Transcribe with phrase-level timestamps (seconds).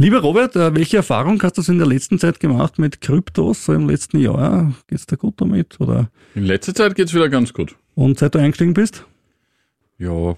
[0.00, 3.72] Lieber Robert, äh, welche Erfahrung hast du in der letzten Zeit gemacht mit Kryptos, so
[3.72, 4.72] im letzten Jahr?
[4.86, 5.80] Geht's dir gut damit?
[5.80, 6.08] Oder?
[6.36, 7.74] In letzter Zeit geht's wieder ganz gut.
[7.96, 9.04] Und seit du eingestiegen bist?
[9.98, 10.36] Ja,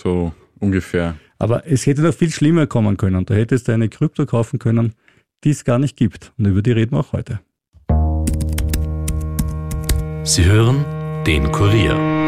[0.00, 1.16] so ungefähr.
[1.40, 3.26] Aber es hätte noch viel schlimmer kommen können.
[3.26, 4.94] Du hättest eine Krypto kaufen können,
[5.42, 6.32] die es gar nicht gibt.
[6.38, 7.40] Und über die reden wir auch heute.
[10.22, 10.84] Sie hören
[11.26, 12.19] den Kurier.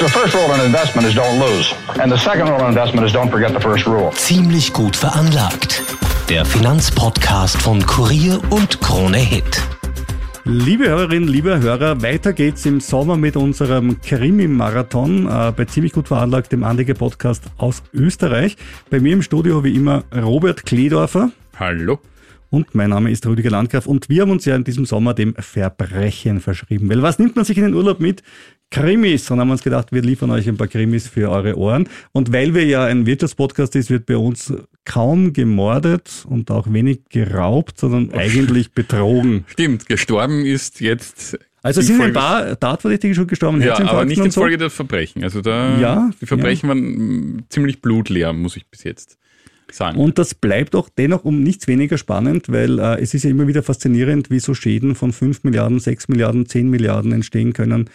[0.00, 1.74] The first rule in investment is don't lose.
[2.00, 4.10] And the second rule in investment is don't forget the first rule.
[4.14, 5.82] Ziemlich gut veranlagt.
[6.30, 9.62] Der Finanzpodcast von Kurier und Krone Hit.
[10.44, 16.08] Liebe Hörerinnen, liebe Hörer, weiter geht's im Sommer mit unserem Krimi-Marathon äh, bei ziemlich gut
[16.08, 18.56] veranlagt, dem Anleger-Podcast aus Österreich.
[18.88, 21.30] Bei mir im Studio wie immer Robert Kledorfer.
[21.58, 21.98] Hallo.
[22.48, 25.34] Und mein Name ist Rüdiger Landgraf und wir haben uns ja in diesem Sommer dem
[25.34, 26.88] Verbrechen verschrieben.
[26.88, 28.24] Weil was nimmt man sich in den Urlaub mit?
[28.70, 29.30] Krimis.
[29.30, 31.88] Und haben uns gedacht, wir liefern euch ein paar Krimis für eure Ohren.
[32.12, 34.52] Und weil wir ja ein Wirtschaftspodcast ist, wird bei uns
[34.84, 39.44] kaum gemordet und auch wenig geraubt, sondern eigentlich betrogen.
[39.48, 41.38] Stimmt, gestorben ist jetzt.
[41.62, 44.40] Also sind ein Folge- paar Tatverdächtige schon gestorben, Ja, aber nicht und in so.
[44.40, 45.22] Folge der Verbrechen.
[45.24, 46.78] Also da, Ja, die Verbrechen waren
[47.36, 49.18] mm, ziemlich blutleer, muss ich bis jetzt
[49.70, 49.98] sagen.
[49.98, 53.46] Und das bleibt auch dennoch um nichts weniger spannend, weil äh, es ist ja immer
[53.46, 57.90] wieder faszinierend, wie so Schäden von 5 Milliarden, 6 Milliarden, 10 Milliarden entstehen können,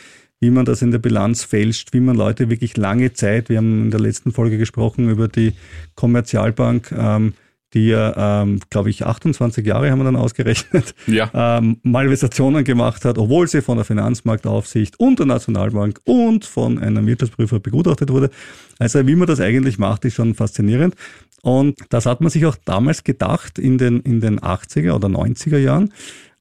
[0.45, 3.85] wie man das in der Bilanz fälscht, wie man Leute wirklich lange Zeit, wir haben
[3.85, 5.53] in der letzten Folge gesprochen über die
[5.95, 7.33] Kommerzialbank, ähm,
[7.73, 13.05] die ja, ähm, glaube ich, 28 Jahre haben wir dann ausgerechnet, ja, ähm, Malversationen gemacht
[13.05, 18.29] hat, obwohl sie von der Finanzmarktaufsicht und der Nationalbank und von einem Wirtschaftsprüfer begutachtet wurde.
[18.77, 20.93] Also wie man das eigentlich macht, ist schon faszinierend.
[21.41, 25.57] Und das hat man sich auch damals gedacht in den, in den 80er oder 90er
[25.57, 25.91] Jahren,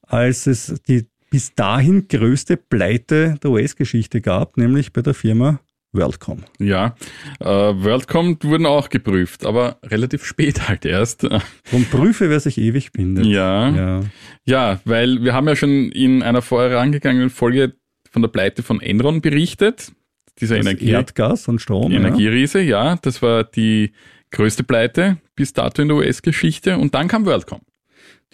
[0.03, 5.59] als es die bis dahin größte Pleite der US-Geschichte gab, nämlich bei der Firma
[5.91, 6.43] WorldCom.
[6.59, 6.95] ja.
[7.39, 11.23] Äh, WorldCom wurden auch geprüft, aber relativ spät halt erst.
[11.23, 13.25] Und prüfe, wer sich ewig bindet.
[13.25, 13.69] Ja.
[13.69, 14.01] ja.
[14.45, 17.75] Ja, weil wir haben ja schon in einer vorherangegangenen Folge
[18.11, 19.91] von der Pleite von Enron berichtet.
[20.39, 21.91] Dieser Das Energie Erdgas und Strom.
[21.91, 21.97] ja.
[21.99, 22.97] Energieriese, ja.
[23.01, 23.91] Das war die
[24.31, 26.77] größte Pleite bis dato in der US-Geschichte.
[26.77, 27.61] Und dann kam WorldCom.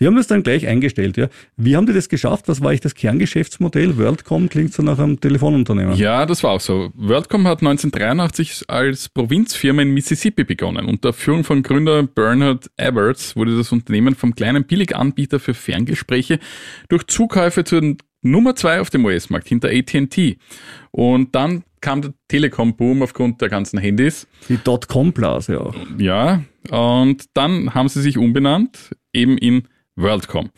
[0.01, 1.29] Die haben das dann gleich eingestellt, ja.
[1.57, 2.47] Wie haben die das geschafft?
[2.47, 3.99] Was war eigentlich das Kerngeschäftsmodell?
[3.99, 5.95] WorldCom klingt so nach einem Telefonunternehmen.
[5.95, 6.89] Ja, das war auch so.
[6.95, 10.87] WorldCom hat 1983 als Provinzfirma in Mississippi begonnen.
[10.87, 16.39] Unter Führung von Gründer Bernard Edwards wurde das Unternehmen vom kleinen Billiganbieter für Ferngespräche
[16.89, 20.39] durch Zukäufe zur Nummer zwei auf dem US-Markt hinter AT&T.
[20.89, 24.27] Und dann kam der Telekom-Boom aufgrund der ganzen Handys.
[24.49, 25.75] Die Dotcom-Blase auch.
[25.99, 30.49] Ja, und dann haben sie sich umbenannt, eben in WorldCom.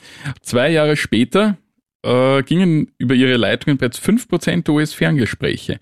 [0.42, 1.58] Zwei Jahre später
[2.04, 5.80] äh, gingen über ihre Leitungen bereits 5% der US-Ferngespräche.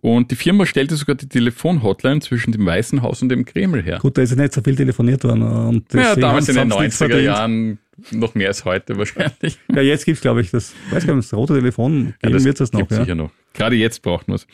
[0.00, 3.98] Und die Firma stellte sogar die Telefonhotline zwischen dem Weißen Haus und dem Kreml her.
[4.00, 5.42] Gut, da ist ja nicht so viel telefoniert worden.
[5.42, 7.24] Und Ja, damals in den haben's nichts 90er verdient.
[7.24, 7.78] Jahren
[8.12, 9.58] noch mehr als heute wahrscheinlich.
[9.74, 12.60] Ja, jetzt gibt's glaube ich, das, weiß gar nicht, das rote Telefon Ja, geben wird
[12.60, 12.78] es noch.
[12.80, 13.02] gibt's Ja.
[13.02, 13.32] sicher noch.
[13.54, 14.46] Gerade jetzt braucht man es.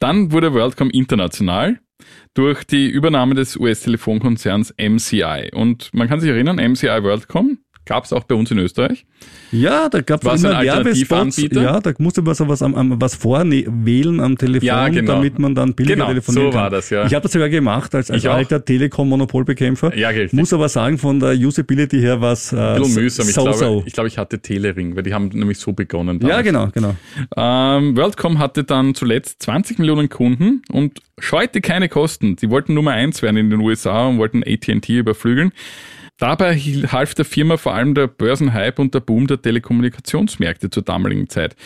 [0.00, 1.78] Dann wurde WorldCom international
[2.34, 5.50] durch die Übernahme des US-Telefonkonzerns MCI.
[5.52, 9.04] Und man kann sich erinnern, MCI WorldCom gab es auch bei uns in Österreich.
[9.52, 11.36] ja, da gab es immer ein Werbespots.
[11.52, 15.14] Ja, da musste man so was, am, am, was vorwählen am Telefon, Ja, genau.
[15.14, 16.60] damit man dann billiger Genau, telefonieren so kann.
[16.62, 17.06] war das, ja.
[17.06, 19.96] Ich habe das sogar gemacht als, als alter Telekom-Monopolbekämpfer.
[19.96, 20.32] Ja, richtig.
[20.32, 23.28] Muss aber sagen, von der Usability her war es äh, mühsam.
[23.28, 23.82] Ich so, glaube, so.
[23.86, 26.20] ich, glaube, ich hatte Telering, weil die haben nämlich so begonnen.
[26.22, 26.44] Ja, damals.
[26.44, 26.96] genau, genau.
[27.36, 32.36] Ähm, WorldCom hatte dann zuletzt 20 Millionen Kunden und scheute keine Kosten.
[32.38, 35.52] Sie wollten Nummer eins werden in den USA und wollten AT&T überflügeln.
[36.18, 41.28] Dabei half der Firma vor allem der Börsenhype und der Boom der Telekommunikationsmärkte zur damaligen
[41.28, 41.56] Zeit.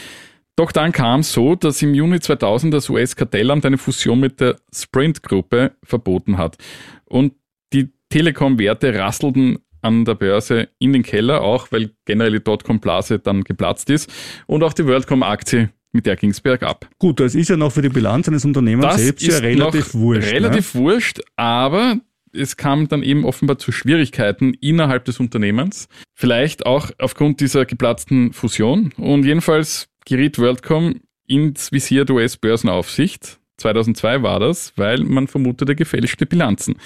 [0.57, 4.57] Doch dann kam es so, dass im Juni 2000 das US-Kartellamt eine Fusion mit der
[4.75, 6.57] Sprint-Gruppe verboten hat.
[7.05, 7.35] Und
[7.73, 13.45] die Telekom-Werte rasselten an der Börse in den Keller, auch weil generell die Dotcom-Blase dann
[13.45, 14.11] geplatzt ist.
[14.47, 16.89] Und auch die WorldCom-Aktie, mit der ging es bergab.
[16.99, 20.33] Gut, das ist ja noch für die Bilanz eines Unternehmens Das selbst ja relativ wurscht.
[20.33, 22.01] Relativ wurscht, aber
[22.33, 25.89] es kam dann eben offenbar zu Schwierigkeiten innerhalb des Unternehmens.
[26.15, 28.93] Vielleicht auch aufgrund dieser geplatzten Fusion.
[28.97, 33.39] Und jedenfalls geriet WorldCom ins Visier der US-Börsenaufsicht.
[33.59, 36.77] 2002 war das, weil man vermutete gefälschte Bilanzen.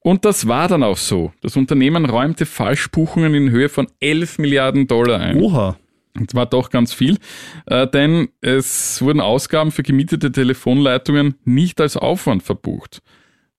[0.00, 1.32] Und das war dann auch so.
[1.40, 5.36] Das Unternehmen räumte Falschbuchungen in Höhe von 11 Milliarden Dollar ein.
[5.40, 5.76] Oha.
[6.14, 7.18] Das war doch ganz viel,
[7.66, 13.02] äh, denn es wurden Ausgaben für gemietete Telefonleitungen nicht als Aufwand verbucht.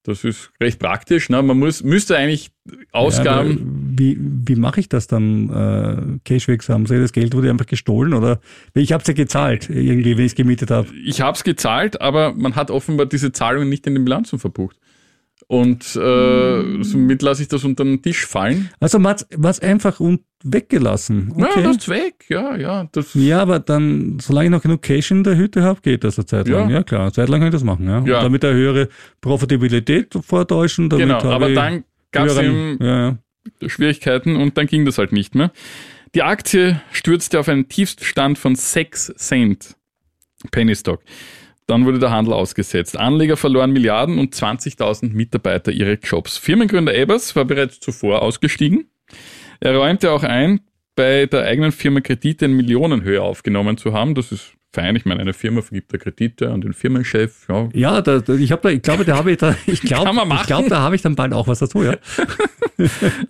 [0.08, 1.30] Das ist recht praktisch.
[1.30, 1.44] Ne?
[1.44, 2.52] Man muss, müsste eigentlich
[2.94, 3.50] Ausgaben.
[3.50, 6.86] Ja, wie wie mache ich das dann äh, cashwirksam?
[6.86, 8.40] Das Geld wurde einfach gestohlen oder
[8.74, 10.88] ich habe es ja gezahlt, irgendwie, wenn ich es gemietet habe.
[11.04, 14.78] ich habe es gezahlt, aber man hat offenbar diese Zahlungen nicht in den Bilanzen verbucht.
[15.50, 18.70] Und äh, somit lasse ich das unter den Tisch fallen.
[18.82, 21.34] Also man hat einfach und weggelassen.
[21.38, 21.64] Ja, Okay.
[21.64, 22.90] das ist weg, ja, ja.
[22.92, 26.18] Das, Ja, aber dann, solange ich noch genug Cash in der Hütte habe, geht das
[26.20, 26.70] eine Zeit lang.
[26.70, 26.78] Ja.
[26.78, 27.88] Ja, klar, eine Zeit lang kann ich das machen.
[27.88, 28.04] Ja.
[28.06, 28.22] Ja.
[28.22, 28.90] Damit eine höhere
[29.22, 30.90] Profitabilität vortäuschen.
[30.90, 33.18] Genau, aber dann gab es eben ja, ja.
[33.70, 35.52] Schwierigkeiten und dann ging das halt nicht mehr.
[36.14, 39.76] Die Aktie stürzte auf einen Tiefststand von 6 Cent.
[40.52, 41.02] Penny Stock.
[41.68, 42.98] Dann wurde der Handel ausgesetzt.
[42.98, 46.38] Anleger verloren Milliarden und 20.000 Mitarbeiter ihre Jobs.
[46.38, 48.90] Firmengründer Ebers war bereits zuvor ausgestiegen.
[49.60, 50.62] Er räumte auch ein,
[50.96, 54.16] bei der eigenen Firma Kredite in Millionenhöhe aufgenommen zu haben.
[54.16, 54.96] Das ist fein.
[54.96, 57.48] Ich meine, eine Firma vergibt da Kredite an den Firmenchef.
[57.50, 60.10] Ja, Ja, da, da, ich, hab da, ich glaube, da habe ich da, ich glaube,
[60.36, 61.96] ich glaube, da habe ich dann bald auch was dazu, ja.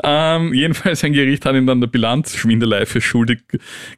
[0.04, 3.44] Ähm, jedenfalls ein Gericht hat ihn dann der Bilanzschwindelei für schuldig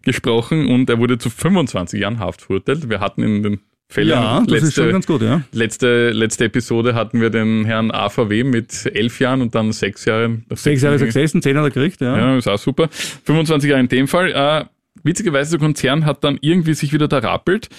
[0.03, 2.87] gesprochen und er wurde zu 25 Jahren Haft verurteilt.
[2.87, 3.59] Wir hatten in den
[3.91, 5.41] Fällen Ja, das ist schon letzte, ganz gut, ja.
[5.51, 10.45] letzte, letzte Episode hatten wir den Herrn AVW mit elf Jahren und dann sechs Jahren.
[10.53, 12.15] Sechs Jahre ist er gesessen, zehn hat er gekriegt, ja.
[12.15, 12.87] Ja, ist auch super.
[12.91, 14.31] 25 Jahre in dem Fall.
[14.31, 14.65] Äh,
[15.03, 17.69] witzigerweise, der Konzern hat dann irgendwie sich wieder da rappelt,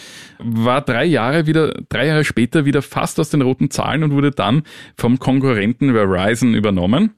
[0.41, 4.33] war drei Jahre wieder, drei Jahre später wieder fast aus den roten Zahlen und wurde
[4.33, 4.65] dann
[4.97, 7.11] vom Konkurrenten Verizon übernommen,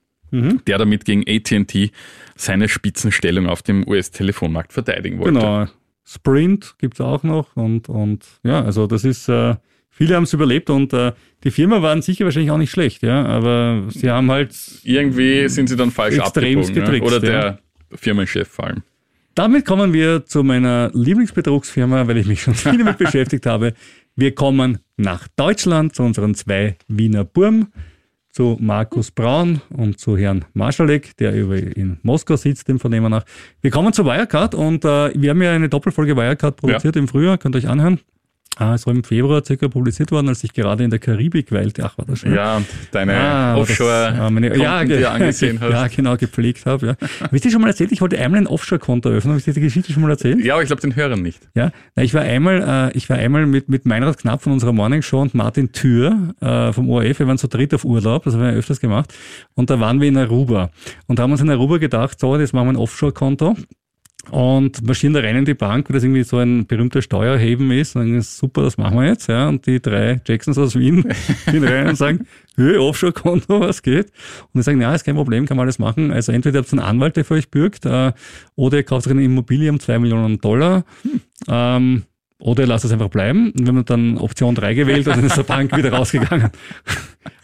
[0.66, 1.90] der damit gegen AT&T
[2.36, 5.32] seine Spitzenstellung auf dem US-Telefonmarkt verteidigen wollte.
[5.32, 5.66] Genau.
[6.04, 9.54] Sprint gibt's auch noch und, und ja, also das ist, äh,
[9.90, 11.12] viele haben es überlebt und äh,
[11.44, 14.54] die Firma waren sicher wahrscheinlich auch nicht schlecht, ja, aber sie haben halt,
[14.84, 16.74] Irgendwie sind sie dann falsch abgebogen.
[16.74, 16.80] Ja?
[16.82, 17.58] getrickst, Oder der
[17.94, 18.82] Firmenchef vor allem.
[19.34, 23.74] damit kommen wir zu meiner Lieblingsbetrugsfirma, weil ich mich schon viel damit beschäftigt habe.
[24.16, 27.68] Wir kommen nach Deutschland zu unseren zwei Wiener Burm,
[28.32, 33.24] zu Markus Braun und zu Herrn Marschalek, der über in Moskau sitzt, dem Vernehmen nach.
[33.60, 37.38] Wir kommen zu Wirecard und äh, wir haben ja eine Doppelfolge Wirecard produziert im Frühjahr,
[37.38, 38.00] könnt ihr euch anhören.
[38.58, 41.84] Ah, es war im Februar circa publiziert worden, als ich gerade in der Karibik weilte.
[41.84, 42.34] Ach, war das schön.
[42.34, 45.70] Ja, und deine Ah, aber das- ah, meine- Offshore-Konten, ja, du angesehen hast.
[45.72, 46.86] Ja, genau, gepflegt habe.
[46.88, 46.96] Ja.
[47.22, 49.30] Habe ich dir schon mal erzählt, ich wollte einmal ein Offshore-Konto eröffnen.
[49.32, 50.44] Habe ich dir die Geschichte schon mal erzählt?
[50.44, 51.40] Ja, aber ich glaube den Hörern nicht.
[51.54, 54.72] Ja, Na, ich war einmal, äh, ich war einmal mit, mit Meinrad Knapp von unserer
[54.74, 57.20] Morning Show und Martin Thür äh, vom ORF.
[57.20, 59.14] Wir waren zu dritt auf Urlaub, das haben wir ja öfters gemacht.
[59.54, 60.70] Und da waren wir in Aruba
[61.06, 63.56] und haben uns in Aruba gedacht, so, jetzt machen wir ein Offshore-Konto
[64.30, 67.96] und marschieren da rein in die Bank, weil das irgendwie so ein berühmter Steuerheben ist.
[67.96, 69.28] Und dann ist super, das machen wir jetzt.
[69.28, 69.48] Ja.
[69.48, 71.04] Und die drei Jacksons aus Wien
[71.50, 72.26] gehen rein und sagen,
[72.56, 74.06] Höhe, Offshore-Konto, was geht?
[74.06, 76.12] Und die sagen, ja, ist kein Problem, kann man alles machen.
[76.12, 78.12] Also entweder habt ihr einen Anwalt, der für euch bürgt, äh,
[78.54, 80.84] oder ihr kauft euch eine Immobilie um zwei Millionen Dollar.
[81.48, 82.04] Ähm,
[82.42, 83.52] oder ihr lasst es einfach bleiben.
[83.52, 86.50] Und wenn man dann Option 3 gewählt hat, dann ist der Bank wieder rausgegangen.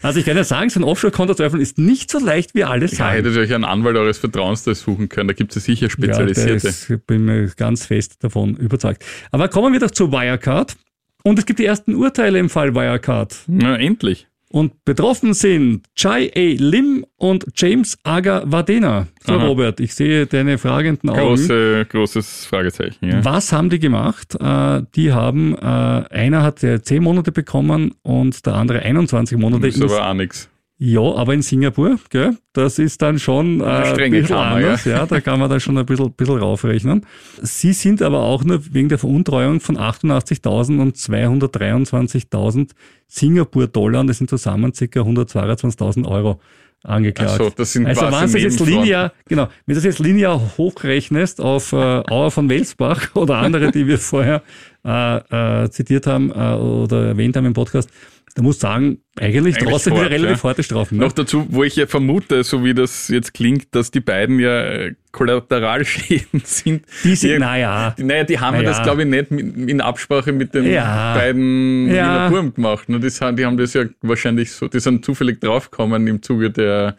[0.01, 2.63] Also ich kann ja sagen, so ein Offshore-Konto zu öffnen ist nicht so leicht, wie
[2.63, 3.15] alle Ja, sagen.
[3.17, 5.27] hättet ihr euch einen Anwalt eures Vertrauens da suchen können.
[5.27, 6.67] Da gibt es ja sicher Ja, spezialisierte.
[6.67, 9.03] das bin mir ganz fest davon überzeugt.
[9.31, 10.77] Aber kommen wir doch zu Wirecard.
[11.23, 13.35] Und es gibt die ersten Urteile im Fall Wirecard.
[13.47, 14.27] Na, endlich.
[14.51, 16.39] Und betroffen sind Chai A.
[16.57, 19.05] Lim und James Aga Vadena.
[19.23, 19.35] So.
[19.35, 21.19] Robert, ich sehe deine fragenden Augen.
[21.21, 23.05] Große, großes Fragezeichen.
[23.05, 23.23] Ja.
[23.23, 24.35] Was haben die gemacht?
[24.39, 29.67] Äh, die haben, äh, einer hat ja 10 Monate bekommen und der andere 21 Monate.
[29.67, 30.49] Das ist ins- aber auch nichts.
[30.81, 32.37] Ja, aber in Singapur, gell?
[32.53, 34.85] das ist dann schon äh, ein bisschen Kammer, anders.
[34.85, 35.05] Ja.
[35.05, 37.05] da kann man dann schon ein bisschen, bisschen raufrechnen.
[37.41, 42.69] Sie sind aber auch nur wegen der Veruntreuung von 88.000 und 223.000
[43.07, 44.85] Singapur-Dollar, und das sind zusammen ca.
[44.85, 46.39] 122.000 Euro
[46.83, 47.37] angeklagt.
[47.37, 50.39] So, das sind also wenn du das jetzt linear, genau, wenn du das jetzt linear
[50.57, 54.41] hochrechnest auf äh, Auer von Welsbach oder andere, die wir vorher
[54.85, 57.89] äh, äh, zitiert haben äh, oder erwähnt haben im Podcast,
[58.35, 60.49] da musst du sagen, eigentlich, Eigentlich draußen wieder relativ ja.
[60.49, 60.97] harte Strafen.
[60.97, 61.05] Ne?
[61.05, 64.61] Noch dazu, wo ich ja vermute, so wie das jetzt klingt, dass die beiden ja
[64.61, 66.85] äh, Kollateralschäden sind.
[67.03, 68.69] Die sind, Die- naja, Die, naja, die haben ja Naja.
[68.77, 71.15] das, glaube ich, nicht in Absprache mit den Ja.
[71.15, 71.93] beiden Ja.
[71.93, 72.87] Wiener Burm gemacht.
[72.89, 72.99] Ne?
[73.01, 76.95] Haben- die haben das ja wahrscheinlich so, die sind zufällig draufgekommen im Zuge der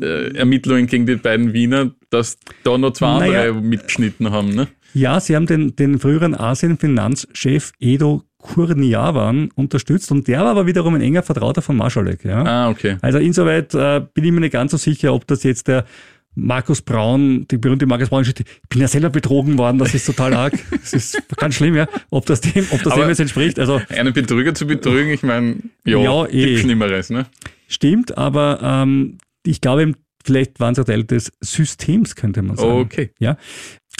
[0.00, 3.40] äh, Ermittlungen gegen die beiden Wiener, dass da noch zwei Naja.
[3.42, 4.54] andere mitgeschnitten haben.
[4.54, 4.68] Ne?
[4.94, 10.94] ja, sie haben den, den früheren Asien-Finanzchef Edo Kurniawan unterstützt und der war aber wiederum
[10.94, 12.24] ein enger Vertrauter von Marschalek.
[12.24, 12.42] Ja?
[12.44, 12.96] Ah, okay.
[13.00, 15.84] Also insoweit äh, bin ich mir nicht ganz so sicher, ob das jetzt der
[16.34, 18.34] Markus Braun, die berühmte Markus Braun, ich
[18.68, 20.54] bin ja selber betrogen worden, das ist total arg.
[20.70, 21.86] Das ist ganz schlimm, ja.
[22.10, 23.58] Ob das dem, ob das Aber- dem jetzt entspricht.
[23.58, 26.46] Also Einen Betrüger zu betrügen, ich meine, ja, Ja, eh.
[26.46, 27.10] gibt Schlimmeres.
[27.10, 27.26] Ne?
[27.68, 29.92] stimmt, aber ähm, ich glaube,
[30.24, 32.70] vielleicht waren sie Teil des Systems, könnte man sagen.
[32.80, 33.10] Okay.
[33.18, 33.36] Ja.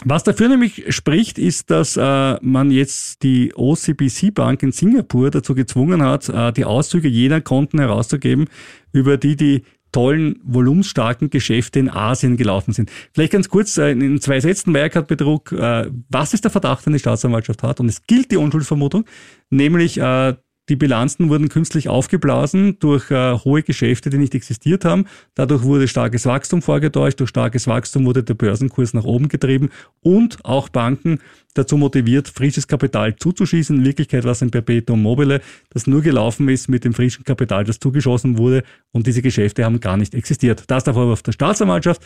[0.05, 5.55] Was dafür nämlich spricht, ist, dass äh, man jetzt die OCBC Bank in Singapur dazu
[5.55, 8.49] gezwungen hat, äh, die Auszüge jener Konten herauszugeben,
[8.93, 12.91] über die die tollen, volumenstarken Geschäfte in Asien gelaufen sind.
[13.13, 15.53] Vielleicht ganz kurz äh, in zwei Sätzen Wirecard-Betrug.
[15.53, 17.79] Äh, was ist der Verdacht, den die Staatsanwaltschaft hat?
[17.79, 19.05] Und es gilt die Unschuldsvermutung,
[19.51, 20.35] nämlich äh,
[20.73, 25.05] Die Bilanzen wurden künstlich aufgeblasen durch äh, hohe Geschäfte, die nicht existiert haben.
[25.35, 27.21] Dadurch wurde starkes Wachstum vorgetäuscht.
[27.21, 29.69] Durch starkes Wachstum wurde der Börsenkurs nach oben getrieben
[30.01, 31.19] und auch Banken
[31.53, 33.81] dazu motiviert, frisches Kapital zuzuschießen.
[33.81, 37.65] In Wirklichkeit war es ein Perpetuum mobile, das nur gelaufen ist mit dem frischen Kapital,
[37.65, 38.63] das zugeschossen wurde
[38.93, 40.65] und diese Geschäfte haben gar nicht existiert.
[40.69, 42.01] Das der Vorwurf der Staatsanwaltschaft.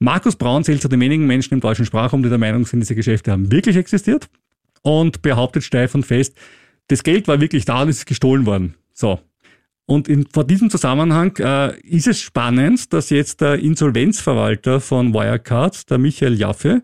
[0.00, 2.96] Markus Braun zählt zu den wenigen Menschen im deutschen Sprachraum, die der Meinung sind, diese
[2.96, 4.28] Geschäfte haben wirklich existiert
[4.82, 6.34] und behauptet steif und fest,
[6.88, 8.74] das Geld war wirklich da und ist gestohlen worden.
[8.92, 9.20] So.
[9.86, 15.90] Und in, vor diesem Zusammenhang äh, ist es spannend, dass jetzt der Insolvenzverwalter von Wirecard,
[15.90, 16.82] der Michael Jaffe,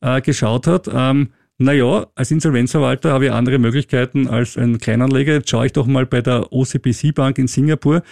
[0.00, 5.34] äh, geschaut hat, ähm, naja, als Insolvenzverwalter habe ich andere Möglichkeiten als ein Kleinanleger.
[5.34, 8.02] Jetzt schaue ich doch mal bei der OCBC Bank in Singapur,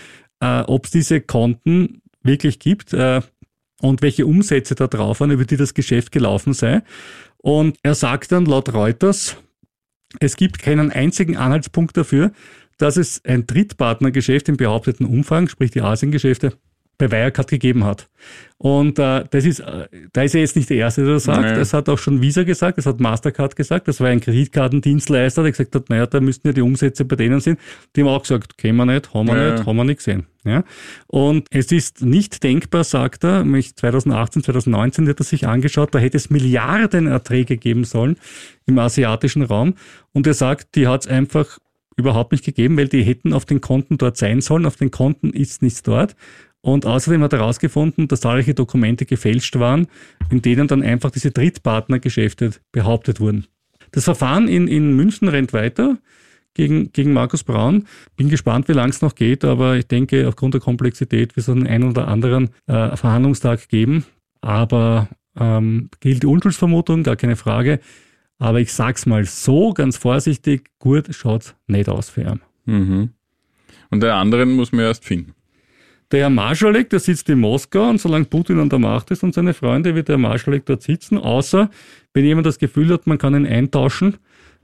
[0.41, 3.23] äh, ob es diese Konten wirklich gibt äh,
[3.81, 6.83] und welche Umsätze da drauf waren, über die das Geschäft gelaufen sei.
[7.39, 9.37] Und er sagt dann laut Reuters,
[10.21, 12.33] es gibt keinen einzigen Anhaltspunkt dafür,
[12.79, 16.55] dass es ein Drittpartnergeschäft im behaupteten Umfang, sprich die Asiengeschäfte,
[16.99, 18.09] bei Wirecard gegeben hat.
[18.59, 21.43] Und äh, das ist, äh, da ist er jetzt nicht der Erste, der das sagt.
[21.43, 21.55] Naja.
[21.55, 25.53] Das hat auch schon Visa gesagt, das hat Mastercard gesagt, das war ein Kreditkartendienstleister, der
[25.53, 27.57] gesagt hat, naja, da müssten ja die Umsätze bei denen sein.
[27.95, 29.53] Die haben auch gesagt, kennen wir nicht, haben wir naja.
[29.53, 30.27] nicht, haben wir nicht gesehen.
[30.45, 30.65] Ja?
[31.07, 36.17] Und es ist nicht denkbar, sagt er, 2018, 2019 hat er sich angeschaut, da hätte
[36.17, 38.17] es Milliardenerträge geben sollen
[38.67, 39.75] im asiatischen Raum.
[40.13, 41.59] Und er sagt, die hat es einfach
[41.99, 44.67] überhaupt nicht gegeben, weil die hätten auf den Konten dort sein sollen.
[44.67, 46.15] Auf den Konten ist nichts dort.
[46.61, 49.87] Und außerdem hat er herausgefunden, dass zahlreiche Dokumente gefälscht waren,
[50.31, 53.47] in denen dann einfach diese Drittpartnergeschäfte behauptet wurden.
[53.93, 55.99] Das Verfahren in, in München rennt weiter
[56.55, 57.87] gegen, gegen Markus Braun.
[58.17, 61.49] Bin gespannt, wie lang es noch geht, aber ich denke, aufgrund der Komplexität wird es
[61.49, 64.05] einen, einen oder anderen äh, Verhandlungstag geben.
[64.41, 67.81] Aber ähm, gilt die Unschuldsvermutung, gar keine Frage.
[68.39, 72.41] Aber ich sag's mal so, ganz vorsichtig, gut schaut's nicht aus für ihn.
[72.67, 73.11] Mhm.
[73.91, 75.35] Und der anderen muss man erst finden.
[76.11, 79.35] Der Herr Marschalek, der sitzt in Moskau und solange Putin an der Macht ist und
[79.35, 81.71] seine Freunde, wird der Herr Marschalek dort sitzen, außer
[82.15, 84.17] wenn jemand das Gefühl hat, man kann ihn eintauschen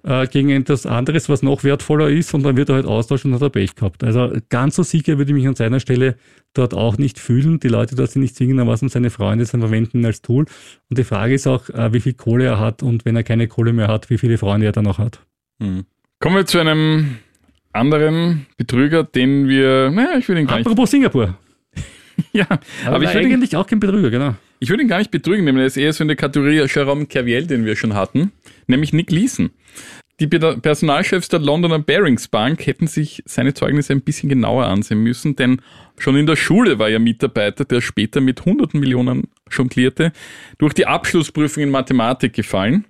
[0.05, 3.37] äh, gegen etwas anderes, was noch wertvoller ist und dann wird er halt austauschen und
[3.37, 4.05] hat er Pech gehabt.
[4.05, 6.17] Also ganz so sicher würde ich mich an seiner Stelle
[6.55, 7.61] dort auch nicht fühlen.
[7.61, 10.47] Die Leute dort sind nicht zwingendermaßen seine Freunde, sondern verwenden ihn als Tool.
[10.89, 13.49] Und die Frage ist auch, äh, wie viel Kohle er hat und wenn er keine
[13.49, 15.21] Kohle mehr hat, wie viele Freunde er dann noch hat.
[15.63, 15.85] Hm.
[16.21, 17.19] Kommen wir zu einem
[17.75, 20.67] anderen Betrüger, den wir, naja, ich würde ihn gar nicht.
[20.67, 21.37] Apropos Singapur.
[22.33, 22.47] ja,
[22.85, 24.35] aber, aber ich würde eigentlich auch kein Betrüger, genau.
[24.61, 27.07] Ich würde ihn gar nicht betrügen, nämlich er ist eher so in der Kategorie Jerome
[27.07, 28.33] Kerviel, den wir schon hatten,
[28.67, 29.51] nämlich Nick Leeson.
[30.21, 35.35] Die Personalchefs der Londoner Barings Bank hätten sich seine Zeugnisse ein bisschen genauer ansehen müssen,
[35.35, 35.61] denn
[35.99, 40.13] schon in der Schule war er Mitarbeiter, der später mit hunderten Millionen jonglierte,
[40.59, 42.85] durch die Abschlussprüfung in Mathematik gefallen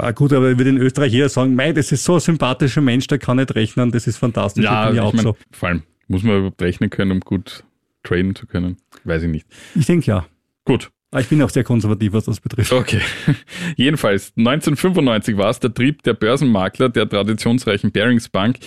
[0.00, 2.80] Ah, gut, aber ich würde in Österreich eher sagen, mei, das ist so ein sympathischer
[2.80, 4.64] Mensch, der kann nicht rechnen, das ist fantastisch.
[4.64, 5.36] Ja, ich auch mein, so.
[5.50, 7.64] Vor allem, muss man überhaupt rechnen können, um gut
[8.02, 8.76] traden zu können?
[9.04, 9.46] Weiß ich nicht.
[9.74, 10.26] Ich denke ja.
[10.64, 10.90] Gut.
[11.10, 12.70] Aber ich bin auch sehr konservativ, was das betrifft.
[12.70, 13.00] Okay.
[13.76, 18.58] Jedenfalls, 1995 war es der Trieb der Börsenmakler der traditionsreichen Barings Bank,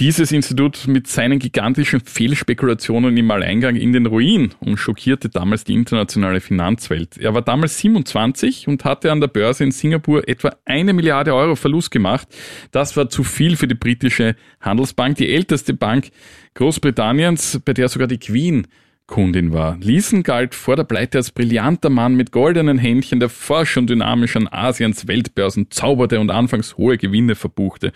[0.00, 5.74] dieses Institut mit seinen gigantischen Fehlspekulationen im Alleingang in den Ruin und schockierte damals die
[5.74, 7.16] internationale Finanzwelt.
[7.16, 11.54] Er war damals 27 und hatte an der Börse in Singapur etwa eine Milliarde Euro
[11.54, 12.26] Verlust gemacht.
[12.72, 16.10] Das war zu viel für die britische Handelsbank, die älteste Bank
[16.54, 18.66] Großbritanniens, bei der sogar die Queen
[19.06, 19.76] Kundin war.
[19.80, 24.34] Leeson galt vor der Pleite als brillanter Mann mit goldenen Händchen, der forsch und dynamisch
[24.36, 27.92] an Asiens Weltbörsen zauberte und anfangs hohe Gewinne verbuchte.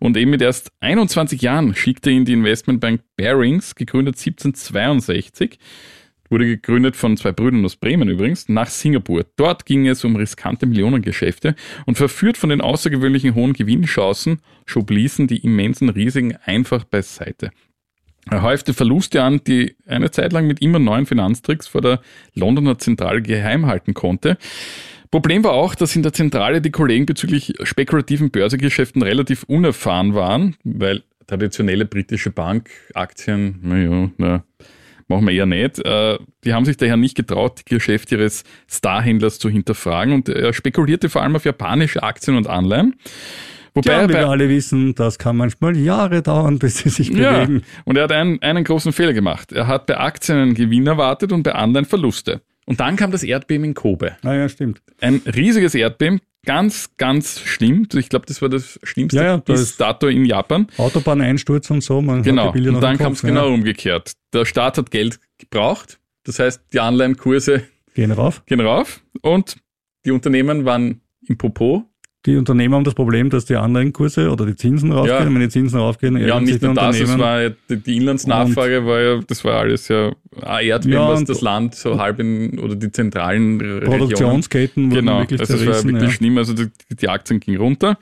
[0.00, 5.58] Und eben mit erst 21 Jahren schickte ihn die Investmentbank Barings, gegründet 1762,
[6.28, 9.24] wurde gegründet von zwei Brüdern aus Bremen übrigens, nach Singapur.
[9.36, 11.54] Dort ging es um riskante Millionengeschäfte
[11.86, 17.50] und verführt von den außergewöhnlichen hohen Gewinnchancen schob Leeson die immensen Risiken einfach beiseite.
[18.30, 22.00] Er häufte Verluste an, die eine Zeit lang mit immer neuen Finanztricks vor der
[22.34, 24.36] Londoner Zentrale geheim halten konnte.
[25.10, 30.56] Problem war auch, dass in der Zentrale die Kollegen bezüglich spekulativen Börsegeschäften relativ unerfahren waren,
[30.64, 34.44] weil traditionelle britische Bankaktien, naja, na,
[35.08, 35.78] machen wir eher nicht.
[35.78, 40.52] Äh, die haben sich daher nicht getraut, die Geschäfte ihres Starhändlers zu hinterfragen und er
[40.52, 42.96] spekulierte vor allem auf japanische Aktien und Anleihen.
[43.74, 47.62] Wobei ja, wie wir alle wissen, das kann manchmal Jahre dauern, bis sie sich bewegen.
[47.62, 49.52] Ja, und er hat einen, einen großen Fehler gemacht.
[49.52, 52.42] Er hat bei Aktien einen Gewinn erwartet und bei anderen Verluste.
[52.66, 54.16] Und dann kam das Erdbeben in Kobe.
[54.22, 54.82] Ah ja, stimmt.
[55.00, 57.88] Ein riesiges Erdbeben, ganz, ganz schlimm.
[57.94, 60.66] Ich glaube, das war das Schlimmste ja, ja, bis dato in Japan.
[60.76, 62.02] Autobahneinsturz und so.
[62.02, 63.28] Man genau, und dann kam es ja.
[63.28, 64.12] genau umgekehrt.
[64.32, 68.42] Der Staat hat Geld gebraucht, das heißt, die Anleihenkurse gehen rauf.
[68.46, 69.56] Gehen rauf und
[70.04, 71.84] die Unternehmen waren im Popo
[72.28, 75.28] die Unternehmer haben das Problem, dass die Anleihenkurse oder die Zinsen raufgehen.
[75.28, 75.34] Ja.
[75.34, 79.20] Wenn die Zinsen raufgehen, Ja, nicht nur das, es war ja, die Inlandsnachfrage war ja,
[79.26, 80.12] das war alles ja
[80.60, 85.20] Erdbeben, Ja, was das Land so halb in, oder die zentralen Regionen Produktionsketten wurden Genau,
[85.20, 85.88] wirklich also es war zerrissen.
[85.88, 86.16] wirklich ja.
[86.16, 86.38] schlimm.
[86.38, 86.66] Also die,
[87.00, 87.96] die Aktien gingen runter.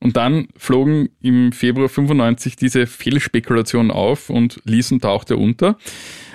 [0.00, 5.76] Und dann flogen im Februar 95 diese Fehlspekulationen auf und Leeson tauchte unter.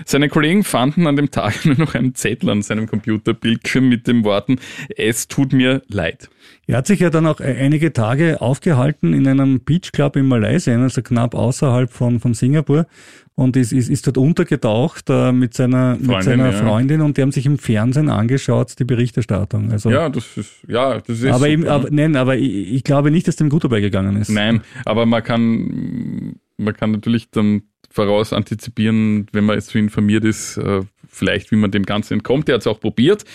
[0.05, 4.23] Seine Kollegen fanden an dem Tag nur noch einen Zettel an seinem Computerbildschirm mit den
[4.23, 4.59] Worten,
[4.95, 6.29] es tut mir leid.
[6.67, 10.75] Er hat sich ja dann auch e- einige Tage aufgehalten in einem Beachclub in Malaysia,
[10.75, 12.87] also knapp außerhalb von, von Singapur
[13.35, 16.57] und ist, ist, ist dort untergetaucht äh, mit seiner, mit Freundin, seiner ja.
[16.57, 19.71] Freundin und die haben sich im Fernsehen angeschaut, die Berichterstattung.
[19.71, 21.31] Also, Ja, das ist, ja, das ist.
[21.31, 24.29] aber, eben, aber, nein, aber ich, ich glaube nicht, dass dem gut dabei gegangen ist.
[24.29, 30.23] Nein, aber man kann, man kann natürlich dann voraus antizipieren, wenn man jetzt so informiert
[30.23, 32.47] ist, äh, vielleicht wie man dem Ganzen entkommt.
[32.47, 33.25] Er hat es auch probiert.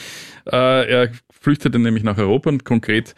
[0.50, 3.14] Äh, Er flüchtete nämlich nach Europa und konkret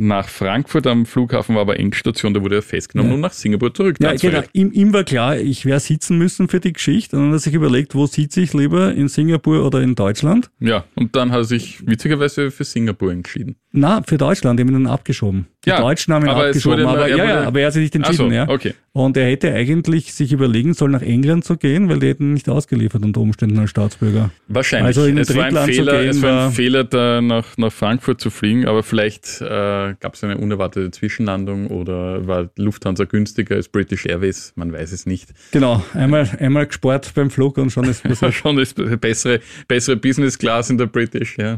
[0.00, 3.14] nach Frankfurt am Flughafen war aber Engstation, da wurde er festgenommen Ja.
[3.16, 3.96] und nach Singapur zurück.
[4.00, 4.42] Ja, genau.
[4.52, 7.40] Ihm, ihm war klar, ich wäre sitzen müssen für die Geschichte und dann hat er
[7.40, 10.50] sich überlegt, wo sitze ich lieber, in Singapur oder in Deutschland?
[10.60, 13.56] ja, und dann hat er sich witzigerweise für Singapur entschieden.
[13.78, 15.46] Na, für Deutschland, die haben ihn dann abgeschoben.
[15.64, 17.72] Die Ja, Deutschen haben ihn aber es abgeschoben, aber, er ja, ja, aber er hat
[17.74, 18.48] sich nicht entschieden, so, ja.
[18.48, 18.74] okay.
[18.92, 22.34] Und er hätte eigentlich sich überlegen sollen, nach England zu gehen, weil die hätten ihn
[22.34, 24.30] nicht ausgeliefert unter Umständen als Staatsbürger.
[24.48, 24.86] Wahrscheinlich.
[24.88, 27.56] Also in es war ein zu Fehler, gehen es war ein war- Fehler, da nach,
[27.56, 33.04] nach Frankfurt zu fliegen, aber vielleicht äh, gab es eine unerwartete Zwischenlandung oder war Lufthansa
[33.04, 35.28] günstiger als British Airways, man weiß es nicht.
[35.52, 39.96] Genau, einmal, einmal gespart beim Flug und schon ist Das war schon das bessere, bessere
[39.96, 41.56] Business Class in der British, ja.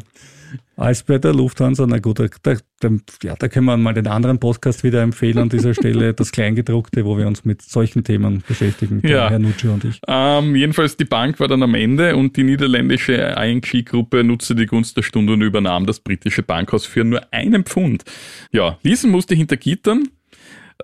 [0.76, 1.87] Als bei der Lufthansa.
[1.87, 2.90] Na gut, da, da,
[3.23, 7.04] ja, da können wir mal den anderen Podcast wieder empfehlen an dieser Stelle, das Kleingedruckte,
[7.04, 9.28] wo wir uns mit solchen Themen beschäftigen, Ja.
[9.30, 10.00] Herr Nucci und ich.
[10.07, 14.97] Ähm, jedenfalls die Bank war dann am Ende und die niederländische ING-Gruppe nutzte die Gunst
[14.97, 18.04] der Stunde und übernahm das britische Bankhaus für nur einen Pfund.
[18.52, 20.09] Ja, Leeson musste hinter Gittern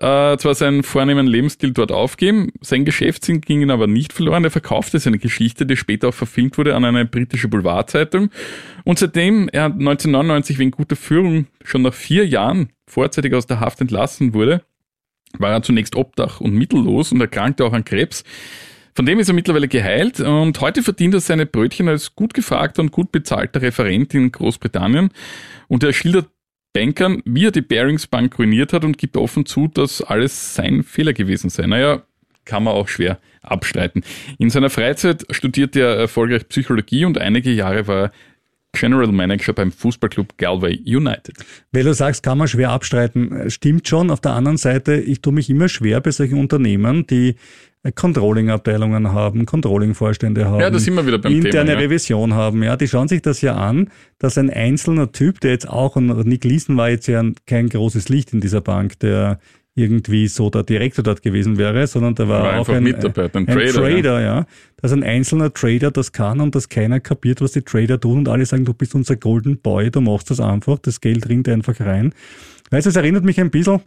[0.01, 4.43] äh, zwar seinen vornehmen Lebensstil dort aufgeben, sein Geschäftssinn ging ihn aber nicht verloren.
[4.43, 8.29] Er verkaufte seine Geschichte, die später auch verfilmt wurde, an eine britische Boulevardzeitung.
[8.83, 13.81] Und seitdem er 1999 wegen guter Führung schon nach vier Jahren vorzeitig aus der Haft
[13.81, 14.61] entlassen wurde,
[15.37, 18.23] war er zunächst obdach und mittellos und erkrankte auch an Krebs.
[18.95, 22.81] Von dem ist er mittlerweile geheilt und heute verdient er seine Brötchen als gut gefragter
[22.81, 25.11] und gut bezahlter Referent in Großbritannien.
[25.67, 26.29] Und er schildert
[26.73, 30.83] Bankern, wie er die Barings Bank ruiniert hat und gibt offen zu, dass alles sein
[30.83, 31.65] Fehler gewesen sei.
[31.65, 32.03] Naja,
[32.45, 34.03] kann man auch schwer abstreiten.
[34.39, 38.11] In seiner Freizeit studierte er erfolgreich Psychologie und einige Jahre war er
[38.73, 41.35] General Manager beim Fußballclub Galway United.
[41.71, 43.31] Weil du sagst, kann man schwer abstreiten.
[43.31, 44.11] Äh, Stimmt schon.
[44.11, 47.35] Auf der anderen Seite, ich tue mich immer schwer bei solchen Unternehmen, die
[47.83, 50.59] äh, Controlling-Abteilungen haben, Controlling-Vorstände haben.
[50.59, 51.85] Ja, da sind wir wieder beim interne Thema, ja.
[51.85, 52.63] Revision haben.
[52.63, 56.07] Ja, die schauen sich das ja an, dass ein einzelner Typ, der jetzt auch, und
[56.27, 59.39] Nick Leeson war jetzt ja kein großes Licht in dieser Bank, der
[59.77, 63.47] irgendwie so der Direktor dort gewesen wäre, sondern der war, War auch ein, Mitarbeiter, ein
[63.47, 64.45] ein Trader, Trader, ja.
[64.81, 68.27] Dass ein einzelner Trader das kann und dass keiner kapiert, was die Trader tun und
[68.27, 71.79] alle sagen, du bist unser Golden Boy, du machst das einfach, das Geld rinnt einfach
[71.79, 72.13] rein.
[72.71, 73.81] Weißt du, es erinnert mich ein bisschen,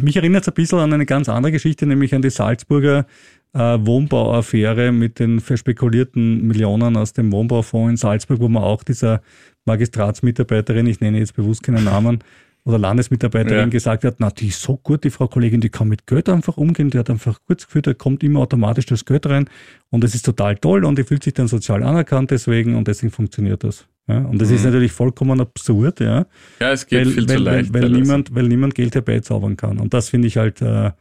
[0.00, 3.06] mich erinnert es ein bisschen an eine ganz andere Geschichte, nämlich an die Salzburger
[3.52, 9.20] äh, Wohnbauaffäre mit den verspekulierten Millionen aus dem Wohnbaufonds in Salzburg, wo man auch dieser
[9.66, 12.20] Magistratsmitarbeiterin, ich nenne jetzt bewusst keinen Namen,
[12.68, 13.66] oder Landesmitarbeiterin Ja.
[13.66, 16.58] gesagt hat, na, die ist so gut, die Frau Kollegin, die kann mit Geld einfach
[16.58, 19.48] umgehen, die hat einfach kurz gefühlt, da kommt immer automatisch das Geld rein
[19.90, 23.10] und das ist total toll und die fühlt sich dann sozial anerkannt deswegen und deswegen
[23.10, 23.86] funktioniert das.
[24.06, 26.26] Ja, und das ist natürlich vollkommen absurd, ja
[26.60, 27.74] Ja, es geht weil, viel weil, zu leicht.
[27.74, 29.78] weil, weil, niemand, weil niemand Geld herbeizaubern kann.
[29.78, 30.92] Und das finde ich halt äh,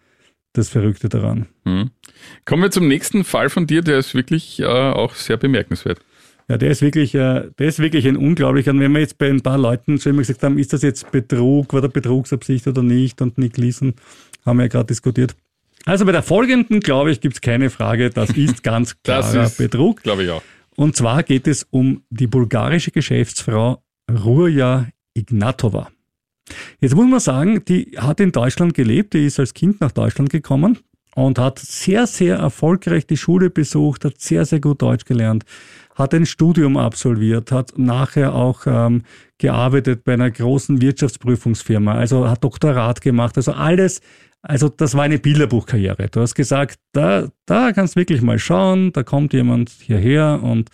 [0.53, 1.47] das Verrückte daran.
[1.65, 1.89] Hm.
[2.45, 5.99] Kommen wir zum nächsten Fall von dir, der ist wirklich äh, auch sehr bemerkenswert.
[6.49, 8.71] Ja, der ist wirklich, äh, der ist wirklich ein unglaublicher.
[8.71, 11.11] Und wenn wir jetzt bei ein paar Leuten schon immer gesagt haben, ist das jetzt
[11.11, 13.21] Betrug, war der Betrugsabsicht oder nicht?
[13.21, 13.93] Und Nick Leeson
[14.45, 15.35] haben wir ja gerade diskutiert.
[15.85, 19.57] Also bei der folgenden, glaube ich, gibt es keine Frage, das ist ganz klarer ist-
[19.57, 20.03] Betrug.
[20.03, 20.41] Glaube ich auch.
[20.77, 25.89] Und zwar geht es um die bulgarische Geschäftsfrau Ruja Ignatova.
[26.79, 30.29] Jetzt muss man sagen, die hat in Deutschland gelebt, die ist als Kind nach Deutschland
[30.29, 30.77] gekommen
[31.15, 35.43] und hat sehr, sehr erfolgreich die Schule besucht, hat sehr, sehr gut Deutsch gelernt,
[35.97, 39.01] hat ein Studium absolviert, hat nachher auch ähm,
[39.39, 44.01] gearbeitet bei einer großen Wirtschaftsprüfungsfirma, also hat Doktorat gemacht, also alles,
[44.43, 46.07] also das war eine Bilderbuchkarriere.
[46.11, 50.69] Du hast gesagt, da, da kannst du wirklich mal schauen, da kommt jemand hierher und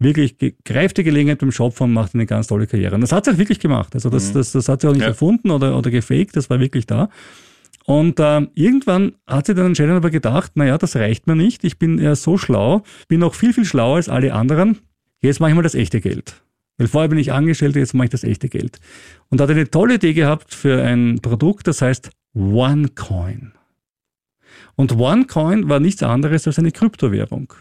[0.00, 2.96] wirklich greift die Gelegenheit beim Shop und macht eine ganz tolle Karriere.
[2.96, 3.94] Und das hat sie auch wirklich gemacht.
[3.94, 5.08] Also das, das, das hat sie auch nicht Ja.
[5.08, 7.08] erfunden oder, oder gefaked, das war wirklich da.
[7.86, 11.78] Und ähm, irgendwann hat sie dann anscheinend aber gedacht, naja, das reicht mir nicht, ich
[11.78, 14.78] bin ja so schlau, bin noch viel, viel schlauer als alle anderen,
[15.20, 16.42] jetzt mache ich mal das echte Geld.
[16.78, 18.80] Weil vorher bin ich Angestellter, jetzt mache ich das echte Geld.
[19.28, 23.52] Und hat eine tolle Idee gehabt für ein Produkt, das heißt OneCoin.
[24.76, 27.52] Und OneCoin war nichts anderes als eine Kryptowährung.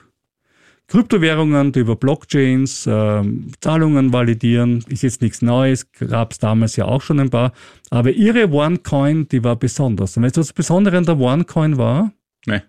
[0.88, 3.24] Kryptowährungen, die über Blockchains äh,
[3.62, 7.54] Zahlungen validieren, ist jetzt nichts Neues, gab es damals ja auch schon ein paar.
[7.90, 10.18] Aber ihre OneCoin, die war besonders.
[10.18, 12.12] Und weißt du, was das Besondere an der OneCoin war?
[12.46, 12.62] Nee.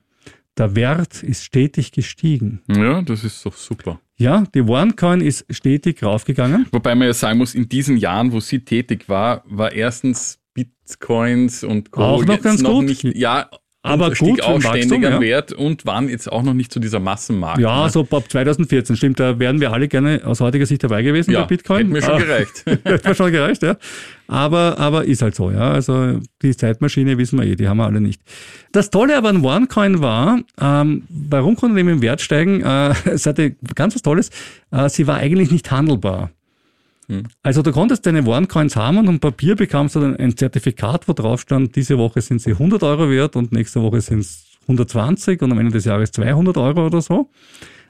[0.57, 2.63] Der Wert ist stetig gestiegen.
[2.69, 4.01] Ja, das ist doch super.
[4.17, 6.67] Ja, die OneCoin ist stetig raufgegangen.
[6.71, 11.65] Wobei man ja sagen muss, in diesen Jahren, wo sie tätig war, war erstens Bitcoins
[11.65, 12.01] und Co.
[12.01, 12.85] Auch noch ganz gut.
[12.85, 13.51] Nicht, ja,
[13.85, 15.21] Aber und stieg gut für auch ständig an ja.
[15.21, 17.61] Wert und waren jetzt auch noch nicht zu dieser Massenmarkt.
[17.61, 17.91] Ja, ne?
[17.91, 21.43] so ab 2014, stimmt, da wären wir alle gerne aus heutiger Sicht dabei gewesen ja,
[21.43, 21.79] bei Bitcoin.
[21.81, 22.65] hätte mir schon Ah, gereicht.
[22.85, 23.77] Hätte mir schon gereicht, ja.
[24.27, 25.71] Aber, aber ist halt so, ja.
[25.73, 28.23] Also die Zeitmaschine wissen wir eh, die haben wir alle nicht.
[28.73, 32.63] Das Tolle aber an OneCoin war, ähm, warum konnte die im Wert steigen?
[32.63, 34.31] Äh, es hatte ganz was Tolles.
[34.71, 36.31] Äh, sie war eigentlich nicht handelbar.
[37.43, 41.13] Also du konntest deine OneCoins haben und am Papier bekamst du dann ein Zertifikat, wo
[41.13, 45.43] drauf stand, diese Woche sind sie 100 Euro wert und nächste Woche sind es 120
[45.43, 47.29] und am Ende des Jahres 200 Euro oder so.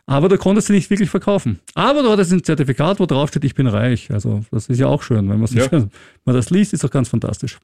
[0.06, 1.60] Aber du konntest sie nicht wirklich verkaufen.
[1.74, 4.10] Aber du hattest ein Zertifikat, wo drauf steht, ich bin reich.
[4.10, 5.72] Also das ist ja auch schön, wenn man, sich, Ja.
[5.72, 5.90] wenn
[6.26, 7.58] man das liest, ist doch ganz fantastisch.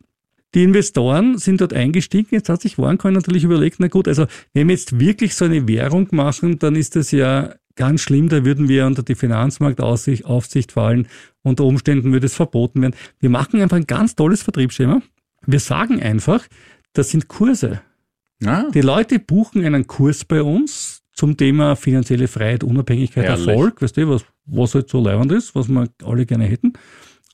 [0.55, 2.29] Die Investoren sind dort eingestiegen.
[2.31, 5.69] Jetzt hat sich OneCoin natürlich überlegt, na gut, also wenn wir jetzt wirklich so eine
[5.69, 8.29] Währung machen, dann ist das ja ganz schlimm.
[8.29, 11.09] Da würden wir unter die Finanzmarktaufsicht Aufsicht fallen.
[11.43, 12.95] Unter Umständen würde es verboten werden.
[13.19, 15.03] Wir machen einfach ein ganz tolles Vertriebsschema.
[15.47, 16.47] Wir sagen einfach,
[16.93, 17.81] das sind Kurse.
[18.45, 23.47] Ah, Die Leute buchen einen Kurs bei uns zum Thema finanzielle Freiheit, Unabhängigkeit, Herrlich.
[23.49, 26.73] Erfolg, weißt du, was, was halt so leibend ist, was wir alle gerne hätten.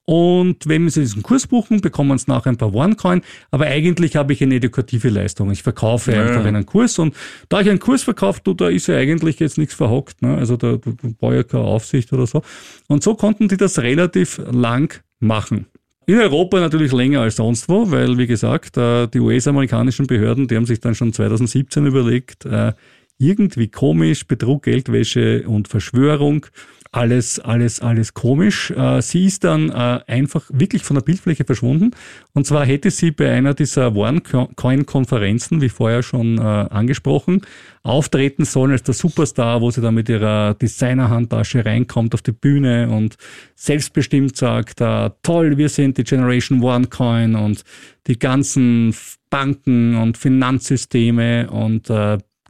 [0.06, 3.22] Und wenn sie diesen Kurs buchen, bekommen sie nachher ein paar OneCoin.
[3.50, 5.50] Aber eigentlich habe ich eine edukative Leistung.
[5.50, 6.22] Ich verkaufe Ja.
[6.24, 6.98] einfach einen Kurs.
[7.00, 7.14] Und
[7.48, 10.22] da ich einen Kurs verkaufe, du, da ist ja eigentlich jetzt nichts verhockt.
[10.22, 10.36] Ne?
[10.36, 10.78] Also da
[11.18, 12.42] brauche ich ja keine Aufsicht oder so.
[12.86, 15.66] Und so konnten die das relativ lang machen.
[16.06, 20.54] In Europa natürlich länger als sonst wo, weil, wie gesagt, äh, die US-amerikanischen Behörden, die
[20.54, 22.74] haben sich dann schon 2017 überlegt, äh,
[23.18, 26.46] irgendwie komisch, Betrug, Geldwäsche und Verschwörung,
[26.92, 28.70] alles, alles, alles komisch.
[28.70, 31.90] Äh, Sie ist dann äh, einfach wirklich von der Bildfläche verschwunden.
[32.32, 37.42] Und zwar hätte sie bei einer dieser OneCoin-Konferenzen, wie vorher schon äh, angesprochen,
[37.82, 42.88] auftreten sollen als der Superstar, wo sie dann mit ihrer Designerhandtasche reinkommt auf die Bühne
[42.90, 43.16] und
[43.54, 44.80] selbstbestimmt sagt,
[45.22, 47.62] toll, wir sind die Generation OneCoin und
[48.08, 48.94] die ganzen
[49.30, 51.88] Banken und Finanzsysteme und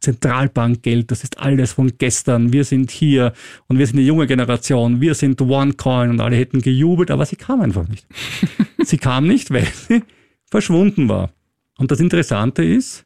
[0.01, 2.53] Zentralbankgeld, das ist alles von gestern.
[2.53, 3.33] Wir sind hier
[3.69, 5.01] und wir sind die junge Generation.
[5.01, 8.07] Wir sind OneCoin und alle hätten gejubelt, aber sie kam einfach nicht.
[8.85, 10.03] sie kam nicht, weil sie
[10.51, 11.31] verschwunden war.
[11.79, 13.05] Und das Interessante ist,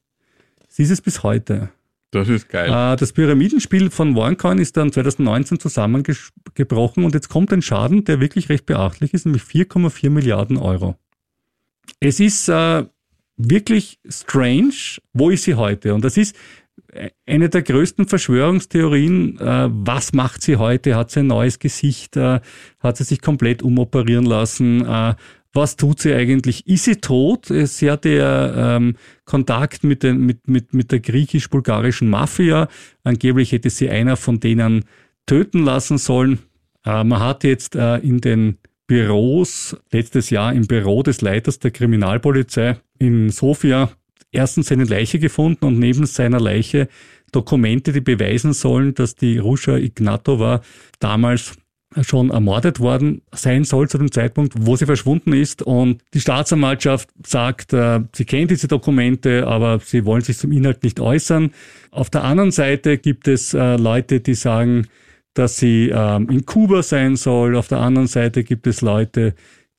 [0.68, 1.70] sie ist es bis heute.
[2.12, 2.68] das ist geil.
[2.68, 8.20] Äh, Das Pyramidenspiel von OneCoin ist dann 2019 zusammengebrochen und jetzt kommt ein Schaden, der
[8.20, 10.96] wirklich recht beachtlich ist, nämlich 4,4 Milliarden Euro.
[12.00, 12.84] Es ist äh,
[13.36, 14.72] wirklich strange,
[15.12, 15.94] wo ist sie heute?
[15.94, 16.36] Und das ist
[17.26, 19.38] eine der größten Verschwörungstheorien.
[19.38, 20.96] Äh, was macht sie heute?
[20.96, 22.16] Hat sie ein neues Gesicht?
[22.16, 22.40] Äh,
[22.80, 24.84] hat sie sich komplett umoperieren lassen?
[24.84, 25.14] Äh,
[25.52, 26.66] was tut sie eigentlich?
[26.66, 27.50] Ist sie tot?
[27.50, 32.68] Äh, Sie hatte ja ähm, Kontakt mit, den, mit, mit, mit der griechisch-bulgarischen Mafia.
[33.04, 34.84] Angeblich hätte sie einer von denen
[35.26, 36.38] töten lassen sollen.
[36.84, 41.70] Äh, man hat jetzt äh, in den Büros, letztes Jahr im Büro des Leiters der
[41.70, 43.90] Kriminalpolizei in Sofia,
[44.32, 46.88] erstens seine Leiche gefunden und neben seiner Leiche
[47.32, 50.62] Dokumente, die beweisen sollen, dass die Ruscha Ignatova
[50.98, 51.54] damals
[52.02, 55.62] schon ermordet worden sein soll zu dem Zeitpunkt, wo sie verschwunden ist.
[55.62, 60.84] Und die Staatsanwaltschaft sagt, äh, sie kennt diese Dokumente, aber sie wollen sich zum Inhalt
[60.84, 61.52] nicht äußern.
[61.90, 64.86] Auf der anderen Seite gibt es äh, Leute, die sagen,
[65.34, 67.56] dass sie ähm, in Kuba sein soll.
[67.56, 69.34] Auf der anderen Seite gibt es Leute,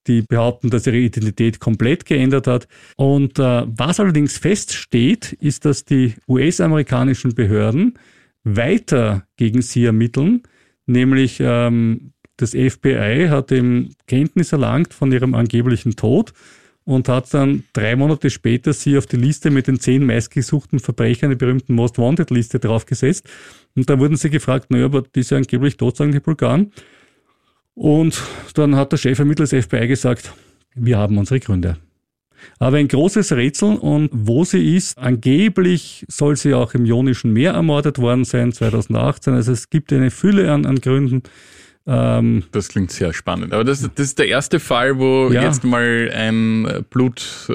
[0.07, 2.67] die behaupten, dass ihre Identität komplett geändert hat.
[2.95, 7.97] Und äh, was allerdings feststeht, ist, dass die US-amerikanischen Behörden
[8.43, 10.43] weiter gegen sie ermitteln,
[10.87, 16.33] nämlich ähm, das FBI hat eben Kenntnis erlangt von ihrem angeblichen Tod
[16.83, 21.29] und hat dann drei Monate später sie auf die Liste mit den zehn meistgesuchten Verbrechern,
[21.29, 23.29] der berühmten Most Wanted Liste, draufgesetzt.
[23.75, 26.71] Und da wurden sie gefragt, naja, aber die ist ja angeblich tot, sagen die Bulgaren.
[27.73, 28.21] Und
[28.55, 30.33] dann hat der Chefermittler des FBI gesagt,
[30.75, 31.77] wir haben unsere Gründe.
[32.59, 37.53] Aber ein großes Rätsel und wo sie ist, angeblich soll sie auch im Ionischen Meer
[37.53, 39.33] ermordet worden sein, 2018.
[39.33, 41.23] Also es gibt eine Fülle an, an Gründen,
[41.87, 43.53] Ähm, Das klingt sehr spannend.
[43.53, 45.41] Aber das, das ist der erste Fall, wo Ja.
[45.43, 47.23] jetzt mal ein äh, Blut.
[47.49, 47.53] Äh,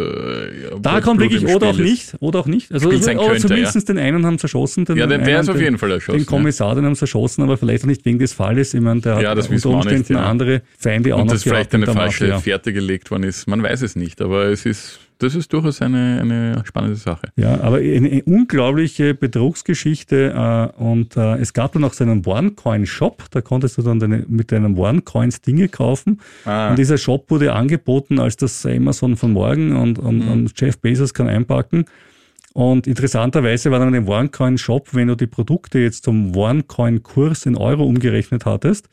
[0.81, 1.91] da kommt Blut wirklich oder auch Spiel ist.
[2.13, 2.73] nicht, oder auch nicht.
[2.73, 4.85] Also oder könnte, zumindest den einen haben sie erschossen.
[4.85, 6.19] Den Ja, der, der ist auf den- jeden Fall erschossen.
[6.19, 8.75] Den Kommissar, den haben sie erschossen, aber vielleicht auch nicht wegen des Falles.
[8.75, 10.29] Ich meine, der Ja, hat das wissen unter wir auch nicht, Umständen ja.
[10.29, 12.39] andere Feinde auch Und noch dass vielleicht eine falsche.
[12.41, 13.47] Fährte gelegt worden ist.
[13.47, 17.29] Man weiß es nicht, aber es ist, das ist durchaus eine, eine spannende Sache.
[17.37, 20.33] Ja, aber eine, unglaubliche Betrugsgeschichte
[20.79, 24.25] äh, und äh, es gab dann auch so einen OneCoin-Shop, da konntest du dann deine,
[24.29, 26.71] mit deinen OneCoins Dinge kaufen Ah.
[26.71, 30.29] und dieser Shop wurde angeboten als das Amazon von morgen und, und, Mhm.
[30.33, 31.87] und Jeff Bezos kann einpacken
[32.53, 37.85] und interessanterweise war dann im OneCoin-Shop, wenn du die Produkte jetzt zum OneCoin-Kurs in Euro
[37.85, 38.89] umgerechnet hattest,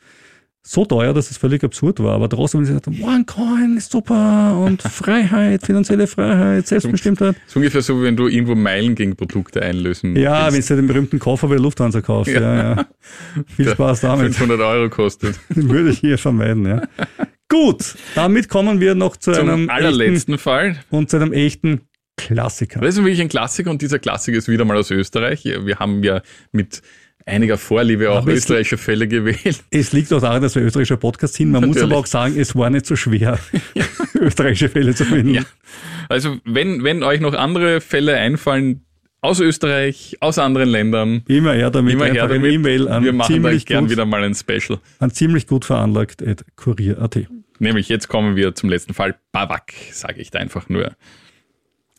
[0.66, 2.14] so teuer, dass es völlig absurd war.
[2.14, 7.36] Aber trotzdem haben sie gesagt, OneCoin ist super und Freiheit, finanzielle Freiheit, Selbstbestimmtheit.
[7.36, 10.76] Das ist ungefähr so, wie wenn du irgendwo Meilen gegen Produkte einlösen Ja, wenn du
[10.76, 12.32] den berühmten Koffer bei der Lufthansa kaufst.
[12.32, 12.76] Ja.
[12.76, 12.86] Ja,
[13.56, 14.34] Viel der Spaß damit.
[14.34, 15.38] 500 Euro kostet.
[15.50, 16.66] Würde ich hier vermeiden.
[16.66, 16.82] Ja.
[17.50, 20.76] Gut, damit kommen wir noch zu Zum einem echten, allerletzten Fall.
[20.90, 21.82] und zu einem echten
[22.16, 22.80] Klassiker.
[22.80, 25.44] Das ist wirklich ein Klassiker und dieser Klassiker ist wieder mal aus Österreich.
[25.44, 26.22] Wir haben ja
[26.52, 26.80] mit
[27.26, 29.62] einiger Vorliebe auch Aber österreichische Fälle gewählt.
[29.70, 31.50] Es liegt auch daran, dass wir österreichischer Podcast sind.
[31.50, 31.92] Man muss Natürlich.
[31.92, 33.38] aber auch sagen, es war nicht so schwer,
[34.14, 35.34] österreichische Fälle zu finden.
[35.34, 35.42] Ja.
[36.08, 38.84] Also wenn, wenn euch noch andere Fälle einfallen
[39.20, 42.52] aus Österreich, aus anderen Ländern, Immer her damit, immer her damit.
[42.52, 44.78] E-Mail an Wir machen ziemlich, gern gut, wieder mal ein Special.
[44.98, 47.26] an ziemlich gut veranlagt at kurier.at.
[47.58, 49.14] Nämlich jetzt kommen wir zum letzten Fall.
[49.32, 50.92] Bavak, sage ich da einfach nur.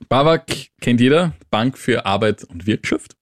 [0.07, 0.45] Bavak
[0.81, 3.15] kennt jeder, Bank für Arbeit und Wirtschaft,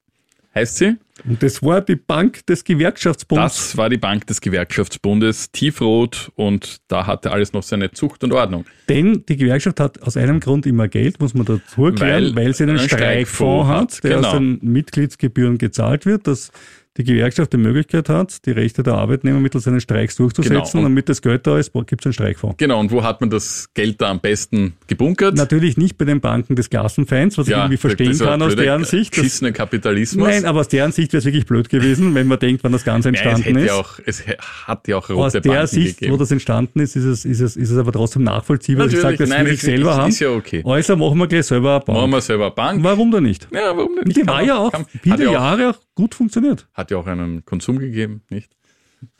[0.53, 0.97] heißt sie.
[1.27, 3.55] Und das war die Bank des Gewerkschaftsbundes.
[3.55, 8.33] Das war die Bank des Gewerkschaftsbundes, tiefrot und da hatte alles noch seine Zucht und
[8.33, 8.65] Ordnung.
[8.89, 12.53] Denn die Gewerkschaft hat aus einem Grund immer Geld, muss man dazu erklären, Weil weil,
[12.55, 14.27] sie einen einen Streikfonds Streikfonds hat, der genau.
[14.27, 16.51] aus den Mitgliedsgebühren gezahlt wird, dass
[16.97, 20.53] die Gewerkschaft die Möglichkeit hat, die Rechte der Arbeitnehmer mittels eines Streiks durchzusetzen.
[20.61, 20.77] Genau.
[20.77, 22.57] Und damit das Geld da ist, gibt es einen Streikfonds.
[22.57, 25.35] Genau, und wo hat man das Geld da am besten gebunkert?
[25.35, 29.13] Natürlich nicht bei den Banken des Klassenfeinds, was ich irgendwie verstehen kann aus deren Sicht.
[29.13, 30.27] Das, Geschissene Kapitalismus.
[30.27, 32.83] nein, aber aus deren Sicht wäre es wirklich blöd gewesen, wenn man denkt, wann das
[32.83, 33.71] Ganze ja, es, entstanden hätte ist.
[33.71, 34.23] auch, es
[34.67, 36.13] hat ja auch aus rote der Banken Sicht, gegeben.
[36.13, 38.85] wo das entstanden ist, ist es, ist es, ist es aber trotzdem nachvollziehbar.
[38.85, 40.09] dass Ich sage, das nein, will ich es selber ist- haben.
[40.09, 40.61] ist ja okay.
[40.63, 41.97] Also machen wir gleich selber eine Bank.
[41.97, 42.83] Machen wir selber Bank.
[42.83, 43.47] Warum denn nicht?
[43.51, 44.29] Ja, warum denn Und die nicht?
[44.29, 46.67] war ja auch viele ja Jahre auch gut funktioniert.
[46.73, 48.55] Hat ja auch einen Konsum gegeben, nicht?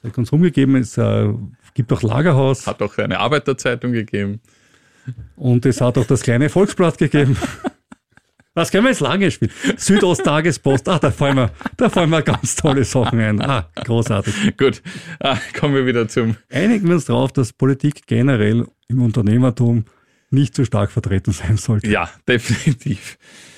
[0.04, 1.34] Der Konsum gegeben, es äh,
[1.74, 4.40] gibt auch Lagerhaus Hat auch eine Arbeiterzeitung gegeben.
[5.36, 7.38] und es hat auch das kleine Volksblatt gegeben.
[8.56, 9.52] Was können wir jetzt lange spielen?
[9.78, 13.42] Südosttagespost, ah, da fallen mir, da fallen mir ganz tolle Sachen ein.
[13.42, 14.58] Ah, großartig.
[14.58, 14.84] Gut,
[15.20, 16.36] ah, kommen wir wieder zum.
[16.52, 19.86] Einigen wir uns darauf, dass Politik generell im Unternehmertum
[20.30, 21.88] nicht so stark vertreten sein sollte.
[21.88, 23.18] Ja, definitiv.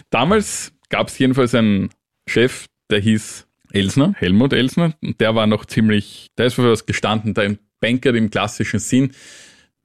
[0.09, 1.89] Damals gab es jedenfalls einen
[2.27, 6.85] Chef, der hieß Elsner, Helmut Elsner, und der war noch ziemlich, der ist für was
[6.85, 9.11] gestanden, der ein Banker im klassischen Sinn.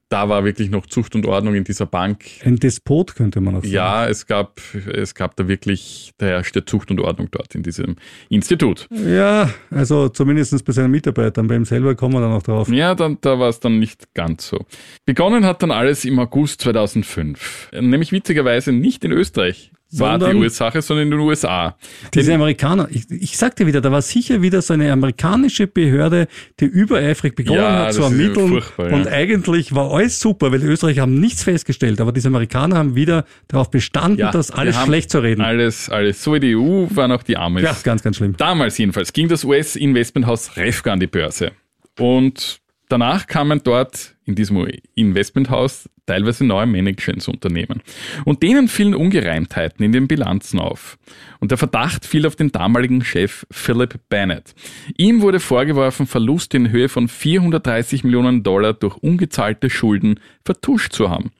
[0.08, 2.24] Da war wirklich noch Zucht und Ordnung in dieser Bank.
[2.44, 3.72] Ein Despot könnte man auch sagen.
[3.72, 4.60] Ja, es gab,
[4.92, 7.94] es gab da wirklich, da herrschte Zucht und Ordnung dort in diesem
[8.28, 8.88] Institut.
[8.90, 12.68] Ja, also zumindest bei seinen Mitarbeitern, bei ihm selber kommen wir dann noch drauf.
[12.70, 14.66] Ja, dann, da war es dann nicht ganz so.
[15.06, 17.70] Begonnen hat dann alles im August 2005.
[17.80, 21.76] Nämlich witzigerweise nicht in Österreich war die Ursache, sondern in den USA.
[22.14, 26.28] Diese Amerikaner, ich, ich sagte wieder, da war sicher wieder so eine amerikanische Behörde,
[26.60, 28.48] die übereifrig begonnen Ja, hat zu ermitteln.
[28.48, 28.96] furchtbar, ja.
[28.96, 32.94] Und eigentlich war alles super, weil die Österreicher haben nichts festgestellt, aber diese Amerikaner haben
[32.94, 35.40] wieder darauf bestanden, Ja, das alles schlecht zu reden.
[35.42, 36.22] Alles, alles.
[36.22, 37.62] So wie die EU waren auch die Amis.
[37.64, 38.36] Ja, ganz, ganz schlimm.
[38.36, 41.52] Damals jedenfalls ging das US-Investmenthaus Refka an die Börse.
[41.98, 47.82] Und danach kamen dort in diesem Investmenthaus teilweise neue Managementsunternehmen.
[48.24, 50.98] Und denen fielen Ungereimtheiten in den Bilanzen auf.
[51.38, 54.54] Und der Verdacht fiel auf den damaligen Chef Philip Bennett.
[54.96, 61.10] Ihm wurde vorgeworfen, Verluste in Höhe von 430 Millionen Dollar durch ungezahlte Schulden vertuscht zu
[61.10, 61.30] haben.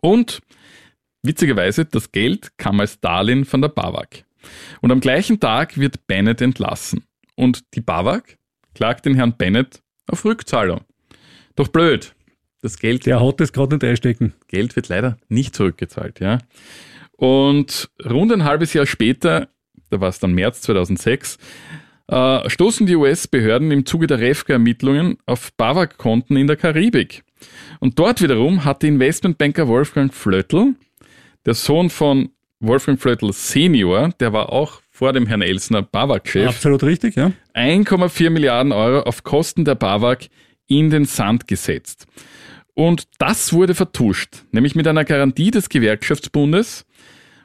[0.00, 0.40] Und
[1.22, 4.24] witzigerweise, das Geld kam als Darlehen von der BAWAG.
[4.80, 7.04] Und am gleichen Tag wird Bennett entlassen.
[7.36, 8.38] Und die BAWAG
[8.74, 10.80] klagt den Herrn Bennett auf Rückzahlung.
[11.56, 12.14] Doch blöd.
[12.62, 14.34] Das Geld, Der hat das gerade nicht einstecken.
[14.46, 16.38] Geld wird leider nicht zurückgezahlt, ja.
[17.16, 19.48] Und rund ein halbes Jahr später,
[19.90, 21.38] da war es dann März 2006,
[22.08, 27.24] äh, stoßen die US-Behörden im Zuge der REFCA-Ermittlungen auf BAWAG-Konten in der Karibik.
[27.80, 30.74] Und dort wiederum hatte Investmentbanker Wolfgang Flöttl,
[31.44, 36.84] der Sohn von Wolfgang Flöttl Senior, der war auch vor dem Herrn Elsner BAWAG-Chef, Absolut
[36.84, 37.32] richtig, ja.
[37.54, 40.28] 1,4 Milliarden Euro auf Kosten der BAWAG
[40.78, 42.06] in den Sand gesetzt.
[42.74, 46.86] Und das wurde vertuscht, nämlich mit einer Garantie des Gewerkschaftsbundes.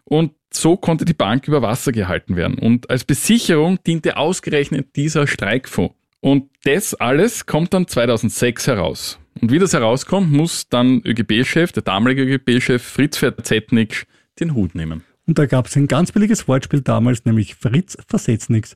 [0.06, 2.58] Und so konnte die Bank über Wasser gehalten werden.
[2.58, 5.96] Und als Besicherung diente ausgerechnet dieser Streikfonds.
[6.22, 9.20] Und das alles kommt dann 2006 heraus.
[9.42, 14.08] Und wie das herauskommt, muss dann ÖGB-Chef, der damalige ÖGB-Chef Fritz Verzetnik,
[14.40, 15.04] den Hut nehmen.
[15.28, 18.76] Und da gab es ein ganz billiges Wortspiel damals, nämlich Fritz versetzt nichts.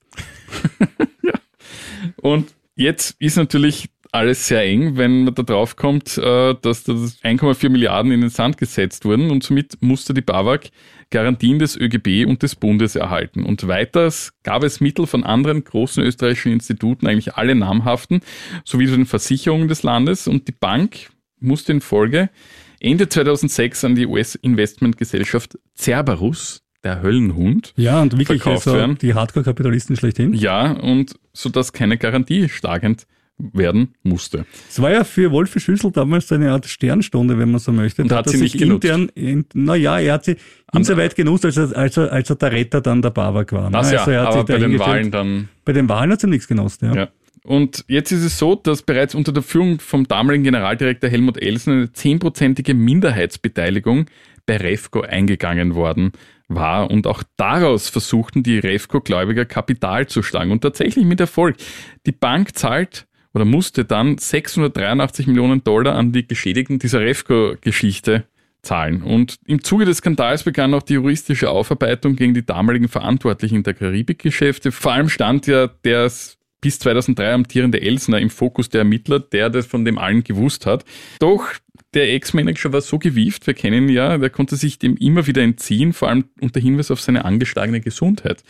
[2.17, 7.17] Und jetzt ist natürlich alles sehr eng, wenn man da drauf kommt, äh, dass das
[7.23, 10.69] 1,4 Milliarden in den Sand gesetzt wurden und somit musste die BAWAG
[11.11, 13.43] Garantien des ÖGB und des Bundes erhalten.
[13.43, 18.21] Und weiters gab es Mittel von anderen großen österreichischen Instituten, eigentlich alle namhaften,
[18.63, 22.29] sowie den Versicherungen des Landes und die Bank musste in Folge
[22.79, 28.97] Ende 2006 an die US-Investmentgesellschaft Cerberus, der Höllenhund, Ja, und wirklich Verkauft also werden.
[28.99, 30.33] die Hardcore-Kapitalisten schlechthin.
[30.33, 33.05] ja, und so dass keine Garantie schlagend
[33.53, 34.45] werden musste.
[34.69, 38.01] Es war ja für Wolfi Schüssel damals so eine Art Sternstunde, wenn man so möchte.
[38.01, 38.85] Und Da hat sie nicht genutzt.
[38.85, 40.37] intern, in, naja, er hat sie
[40.73, 43.69] insoweit genutzt, als er, als, er, als er der Retter dann der Babak war.
[43.69, 43.71] ne?
[43.71, 44.79] Das ja, also er hat aber bei den.
[44.79, 46.93] Wahlen dann Bei den Wahlen hat sie nichts genutzt, ja.
[46.93, 47.09] Ja.
[47.43, 51.73] Und jetzt ist es so, dass bereits unter der Führung vom damaligen Generaldirektor Helmut Elsen
[51.73, 54.05] eine zehnprozentige Minderheitsbeteiligung
[54.45, 56.11] bei Refco eingegangen worden
[56.47, 56.91] war.
[56.91, 60.51] Und auch daraus versuchten die Refco-Gläubiger Kapital zu schlagen.
[60.51, 61.55] Und tatsächlich mit Erfolg.
[62.05, 68.25] Die Bank zahlt oder musste dann 683 Millionen Dollar an die Geschädigten dieser Refco-Geschichte
[68.61, 69.01] zahlen.
[69.01, 73.73] Und im Zuge des Skandals begann auch die juristische Aufarbeitung gegen die damaligen Verantwortlichen der
[73.73, 74.71] Karibikgeschäfte.
[74.71, 76.11] Vor allem stand ja der
[76.61, 80.85] bis 2003 amtierende Elsner im Fokus der Ermittler, der das von dem allen gewusst hat.
[81.19, 81.47] Doch
[81.93, 85.41] der Ex-Manager war so gewieft, wir kennen ihn ja, der konnte sich dem immer wieder
[85.41, 88.43] entziehen, vor allem unter Hinweis auf seine angeschlagene Gesundheit.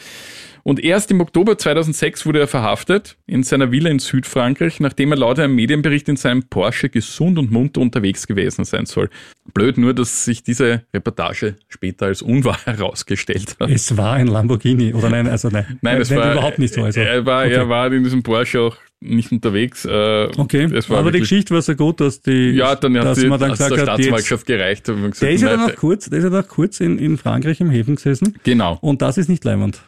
[0.63, 5.17] Und erst im Oktober 2006 wurde er verhaftet in seiner Villa in Südfrankreich, nachdem er
[5.17, 9.09] laut einem Medienbericht in seinem Porsche gesund und munter unterwegs gewesen sein soll.
[9.53, 13.71] Blöd nur, dass sich diese Reportage später als unwahr herausgestellt hat.
[13.71, 15.79] Es war ein Lamborghini, oder nein, also nein.
[15.81, 16.83] Nein, es nein, war überhaupt nicht so.
[16.83, 16.99] Also.
[16.99, 17.53] Er war, okay.
[17.53, 19.83] er war in diesem Porsche auch nicht unterwegs.
[19.85, 23.27] Äh, Okay, aber die Geschichte war so gut, dass die, Ja, dann hat dass die
[23.27, 24.85] man dann aus der gesagt hat, Staatsanwaltschaft gereicht.
[24.85, 27.59] Gesagt, der ist ja dann noch kurz, der ist ja noch kurz in, in Frankreich
[27.59, 28.37] im Häfen gesessen.
[28.43, 28.77] Genau.
[28.81, 29.81] Und das ist nicht leimend.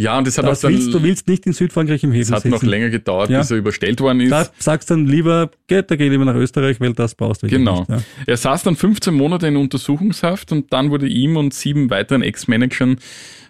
[0.00, 2.18] Ja, und es hat Das auch dann, willst, du willst nicht in Südfrankreich im es
[2.28, 2.66] Häfen hat noch sitzen.
[2.70, 3.40] länger gedauert, Ja.
[3.40, 4.30] bis er überstellt worden ist.
[4.30, 7.80] Da sagst dann lieber, geht, da geh lieber nach Österreich, weil das brauchst du Genau.
[7.80, 7.90] nicht.
[7.90, 7.98] Ja.
[8.26, 12.98] Er saß dann 15 Monate in Untersuchungshaft und dann wurde ihm und sieben weiteren Ex-Managern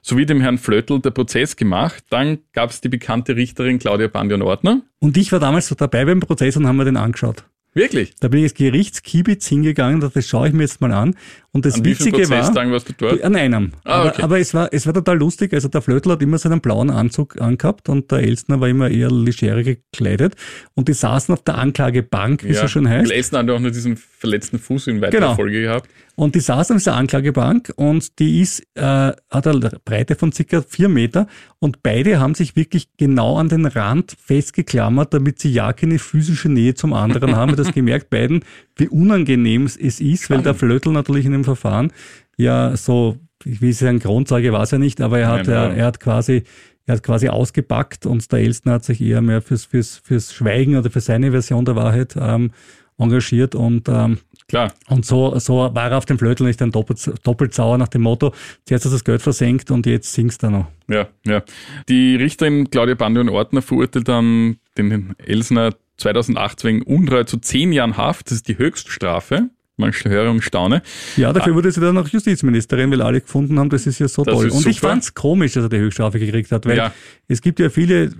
[0.01, 2.03] sowie dem Herrn Flöttl der Prozess gemacht.
[2.09, 4.81] Dann gab es die bekannte Richterin Claudia Bandion-Ordner.
[5.01, 7.45] Und ich war damals so dabei beim Prozess und haben mir den angeschaut.
[7.79, 8.17] Wirklich?
[8.19, 11.15] Da bin ich ins Gerichtskiebitz hingegangen, das schaue ich mir jetzt mal an.
[11.53, 13.23] Und das An Witzige war, warst du dort?
[13.23, 13.73] an einem.
[13.85, 14.23] Ah, aber, okay.
[14.23, 15.55] aber es war, es war total lustig.
[15.55, 19.11] Also der Flötl hat immer seinen blauen Anzug angehabt und der Elstner war immer eher
[19.11, 20.35] legerer gekleidet.
[20.75, 23.11] Und die saßen auf der Anklagebank, wie es so schön heißt.
[23.13, 25.35] Elsner hat ja auch nur diesen verletzten Fuß in weiterer Genau.
[25.35, 25.89] Folge gehabt.
[26.17, 30.63] Und die saß auf dieser Anklagebank und die ist, äh, hat eine Breite von circa
[30.63, 31.29] vier Meter
[31.61, 36.49] und beide haben sich wirklich genau an den Rand festgeklammert, damit sie ja keine physische
[36.49, 37.55] Nähe zum anderen haben.
[37.55, 38.45] Das gemerkt beiden,
[38.77, 41.93] wie unangenehm es ist, weil der Flötl natürlich in dem Verfahren
[42.37, 45.77] ja so, ich will sagen, Grundsage war es ja nicht, aber er hat, Nein, er,
[45.77, 46.43] er hat quasi
[46.89, 50.75] er hat quasi ausgepackt und der Elstner hat sich eher mehr fürs, fürs, fürs Schweigen
[50.75, 52.51] oder für seine Version der Wahrheit ähm,
[52.99, 54.73] engagiert und ähm, Klar.
[54.89, 58.03] und so, so war er auf dem Flötel nicht dann doppelt, doppelt sauer nach dem
[58.03, 58.33] Motto,
[58.65, 60.67] zuerst hast du das Geld versenkt und jetzt singst du noch.
[60.89, 61.43] Ja, ja.
[61.89, 68.27] Die Richterin Claudia Bandion-Ordner verurteilt dann den Elsner 2008 wegen Untreue zu zehn Jahren Haft.
[68.27, 69.51] Das ist die Höchststrafe.
[69.79, 70.83] Man höre und staune.
[71.17, 74.25] Ja, dafür wurde sie dann noch Justizministerin, weil alle gefunden haben, das ist ja so
[74.25, 74.51] Das toll.
[74.51, 74.89] Und ich super.
[74.89, 76.93] fand's komisch, dass er die Höchststrafe gekriegt hat, weil Ja.
[77.29, 78.11] es gibt ja viele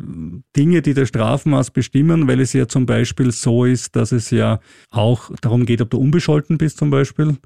[0.57, 4.61] Dinge, die das Strafmaß bestimmen, weil es ja zum Beispiel so ist, dass es ja
[4.91, 7.37] auch darum geht, ob du unbescholten bist zum Beispiel.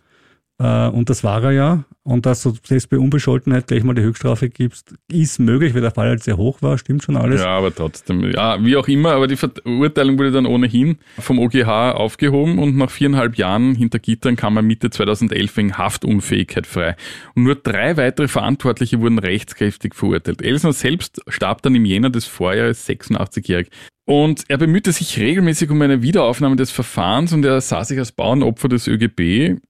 [0.59, 1.85] Äh, Und das war er ja.
[2.05, 5.93] Und dass du selbst bei Unbescholtenheit gleich mal die Höchststrafe gibst, ist möglich, weil der
[5.93, 7.41] Fall halt sehr hoch war, stimmt schon alles.
[7.41, 8.29] Ja, aber trotzdem.
[8.29, 12.91] Ja, wie auch immer, aber die Verurteilung wurde dann ohnehin vom OGH aufgehoben und nach
[12.91, 16.97] viereinhalb Jahren hinter Gittern kam er Mitte 2011 wegen Haftunfähigkeit frei.
[17.37, 20.43] Und nur drei weitere Verantwortliche wurden rechtskräftig verurteilt.
[20.43, 23.69] Elsner selbst starb dann im Jänner des Vorjahres 86-jährig.
[24.07, 28.11] Und er bemühte sich regelmäßig um eine Wiederaufnahme des Verfahrens und er sah sich als
[28.11, 29.61] Bauernopfer des ÖGB.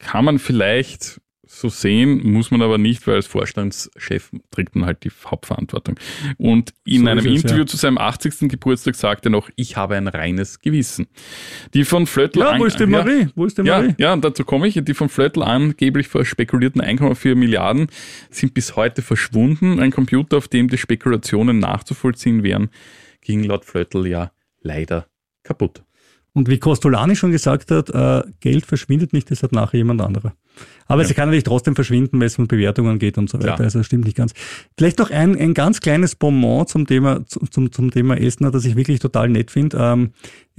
[0.00, 1.20] Kann man vielleicht
[1.52, 5.98] so sehen, muss man aber nicht, weil als Vorstandschef trägt man halt die Hauptverantwortung.
[6.38, 7.66] Und in So einem es, Interview ja.
[7.66, 8.48] zu seinem 80.
[8.48, 11.08] Geburtstag sagte er noch, ich habe ein reines Gewissen.
[11.74, 13.28] Die von Flöttl Ja, wo ist die Marie?
[13.34, 13.94] Wo ist die ja, Marie?
[13.98, 14.80] ja, und dazu komme ich.
[14.80, 17.88] Die von Flöttl angeblich verspekulierten 1,4 Milliarden
[18.30, 19.80] sind bis heute verschwunden.
[19.80, 22.70] Ein Computer, auf dem die Spekulationen nachzuvollziehen wären,
[23.22, 24.30] ging laut Flöttl ja
[24.62, 25.08] leider
[25.42, 25.82] kaputt.
[26.32, 30.32] Und wie Costolani schon gesagt hat, äh, Geld verschwindet nicht, das hat nachher jemand anderer.
[30.86, 33.54] Aber sie kann natürlich trotzdem verschwinden, wenn es um Bewertungen geht und so weiter.
[33.54, 33.60] Klar.
[33.60, 34.32] Also das stimmt nicht ganz.
[34.76, 38.76] Vielleicht noch ein, ein ganz kleines Bonbon zum Thema, zum, zum Thema Essener, das ich
[38.76, 39.76] wirklich total nett finde.
[39.80, 40.10] Ähm,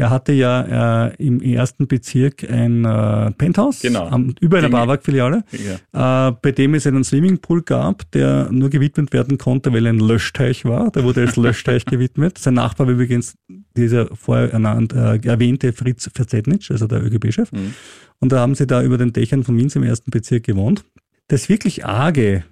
[0.01, 4.07] er hatte ja äh, im ersten Bezirk ein äh, Penthouse Genau.
[4.07, 4.69] am, über einer.
[4.69, 9.93] Barwag-Filiale, äh, bei dem es einen Swimmingpool gab, der nur gewidmet werden konnte, weil er
[9.93, 10.89] ein Löschteich war.
[10.89, 12.39] Der wurde als Löschteich gewidmet.
[12.39, 13.35] Sein Nachbar war übrigens
[13.77, 17.51] dieser vorher ernannt, äh, erwähnte Fritz Verzetnitsch, also der ÖGB-Chef.
[17.51, 17.75] Mhm.
[18.17, 20.83] Und da haben sie da über den Dächern von Wien im ersten Bezirk gewohnt.
[21.27, 22.43] Das wirklich Arge,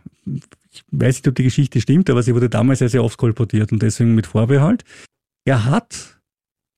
[0.71, 3.71] ich weiß nicht, ob die Geschichte stimmt, aber sie wurde damals sehr, sehr oft kolportiert
[3.71, 4.83] und deswegen mit Vorbehalt.
[5.45, 6.18] Er hat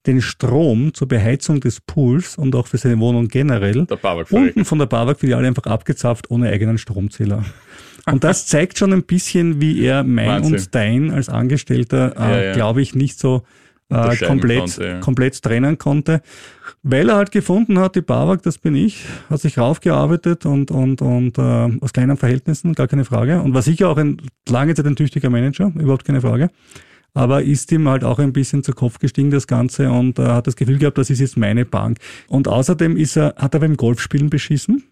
[0.07, 4.79] den Strom zur Beheizung des Pools und auch für seine Wohnung generell Babak unten von
[4.79, 7.45] der Barwag-Filiale einfach abgezapft ohne eigenen Stromzähler.
[8.07, 10.55] Und das zeigt schon ein bisschen, wie er mein Wahnsinn.
[10.55, 12.53] und dein als Angestellter, Ja, äh, ja.
[12.53, 13.43] glaube ich, nicht so
[13.89, 14.99] äh, komplett, konnte, ja.
[14.99, 16.21] komplett trennen konnte.
[16.81, 21.03] Weil er halt gefunden hat, die Barwag, das bin ich, hat sich raufgearbeitet und, und,
[21.03, 23.39] und äh, aus kleinen Verhältnissen, gar keine Frage.
[23.41, 26.49] Und war sicher auch ein lange Zeit ein tüchtiger Manager, überhaupt keine Frage.
[27.13, 30.47] Aber ist ihm halt auch ein bisschen zu Kopf gestiegen, das Ganze, und äh, hat
[30.47, 31.97] das Gefühl gehabt, das ist jetzt meine Bank.
[32.27, 34.83] Und außerdem ist er, hat er beim Golfspielen beschissen.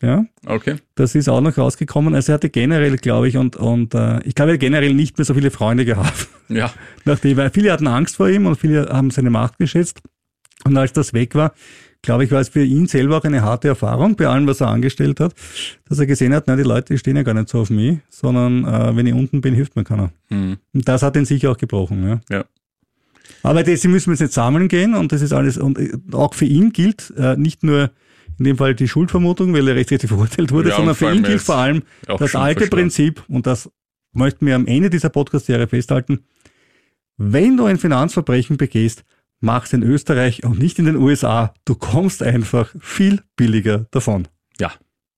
[0.00, 0.76] Ja, Okay.
[0.94, 2.14] das ist auch noch rausgekommen.
[2.14, 5.18] Also er hatte generell, glaube ich, und, und äh, ich glaube, er hat generell nicht
[5.18, 6.28] mehr so viele Freunde gehabt.
[6.48, 6.72] Ja.
[7.04, 10.00] Nachdem, weil viele hatten Angst vor ihm und viele haben seine Macht geschätzt.
[10.64, 11.52] Und als das weg war,
[12.02, 14.68] glaube ich, war es für ihn selber auch eine harte Erfahrung bei allem, was er
[14.68, 15.34] angestellt hat,
[15.88, 18.64] dass er gesehen hat, na, die Leute stehen ja gar nicht so auf mich, sondern
[18.64, 20.10] äh, wenn ich unten bin, hilft mir keiner.
[20.28, 20.58] Hm.
[20.72, 22.06] Und das hat ihn sicher auch gebrochen.
[22.06, 22.20] Ja.
[22.30, 22.44] Ja.
[23.42, 26.34] Aber deswegen müssen wir jetzt nicht sammeln gehen und das ist alles, und äh, auch
[26.34, 27.90] für ihn gilt äh, nicht nur
[28.38, 31.42] in dem Fall die Schuldvermutung, weil er rechtmäßig verurteilt wurde, Ja, sondern für ihn gilt
[31.42, 32.70] vor allem das alte verschlagen.
[32.70, 33.70] Prinzip, und das
[34.12, 36.20] möchten wir am Ende dieser Podcast-Serie festhalten,
[37.16, 39.04] wenn du ein Finanzverbrechen begehst,
[39.40, 41.54] mach's in Österreich und nicht in den USA.
[41.64, 44.28] Du kommst einfach viel billiger davon.
[44.60, 44.72] Ja.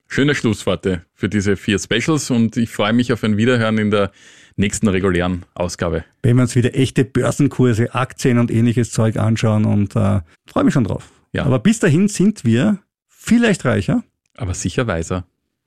[0.08, 4.10] Schöne Schlussworte für diese vier Specials und ich freue mich auf ein Wiederhören in der
[4.56, 6.04] nächsten regulären Ausgabe.
[6.22, 10.74] Wenn wir uns wieder echte Börsenkurse, Aktien und ähnliches Zeug anschauen und äh, freue mich
[10.74, 11.10] schon drauf.
[11.32, 11.44] Ja.
[11.44, 14.02] Aber bis dahin sind wir vielleicht reicher.
[14.36, 15.24] Aber sicher weiser.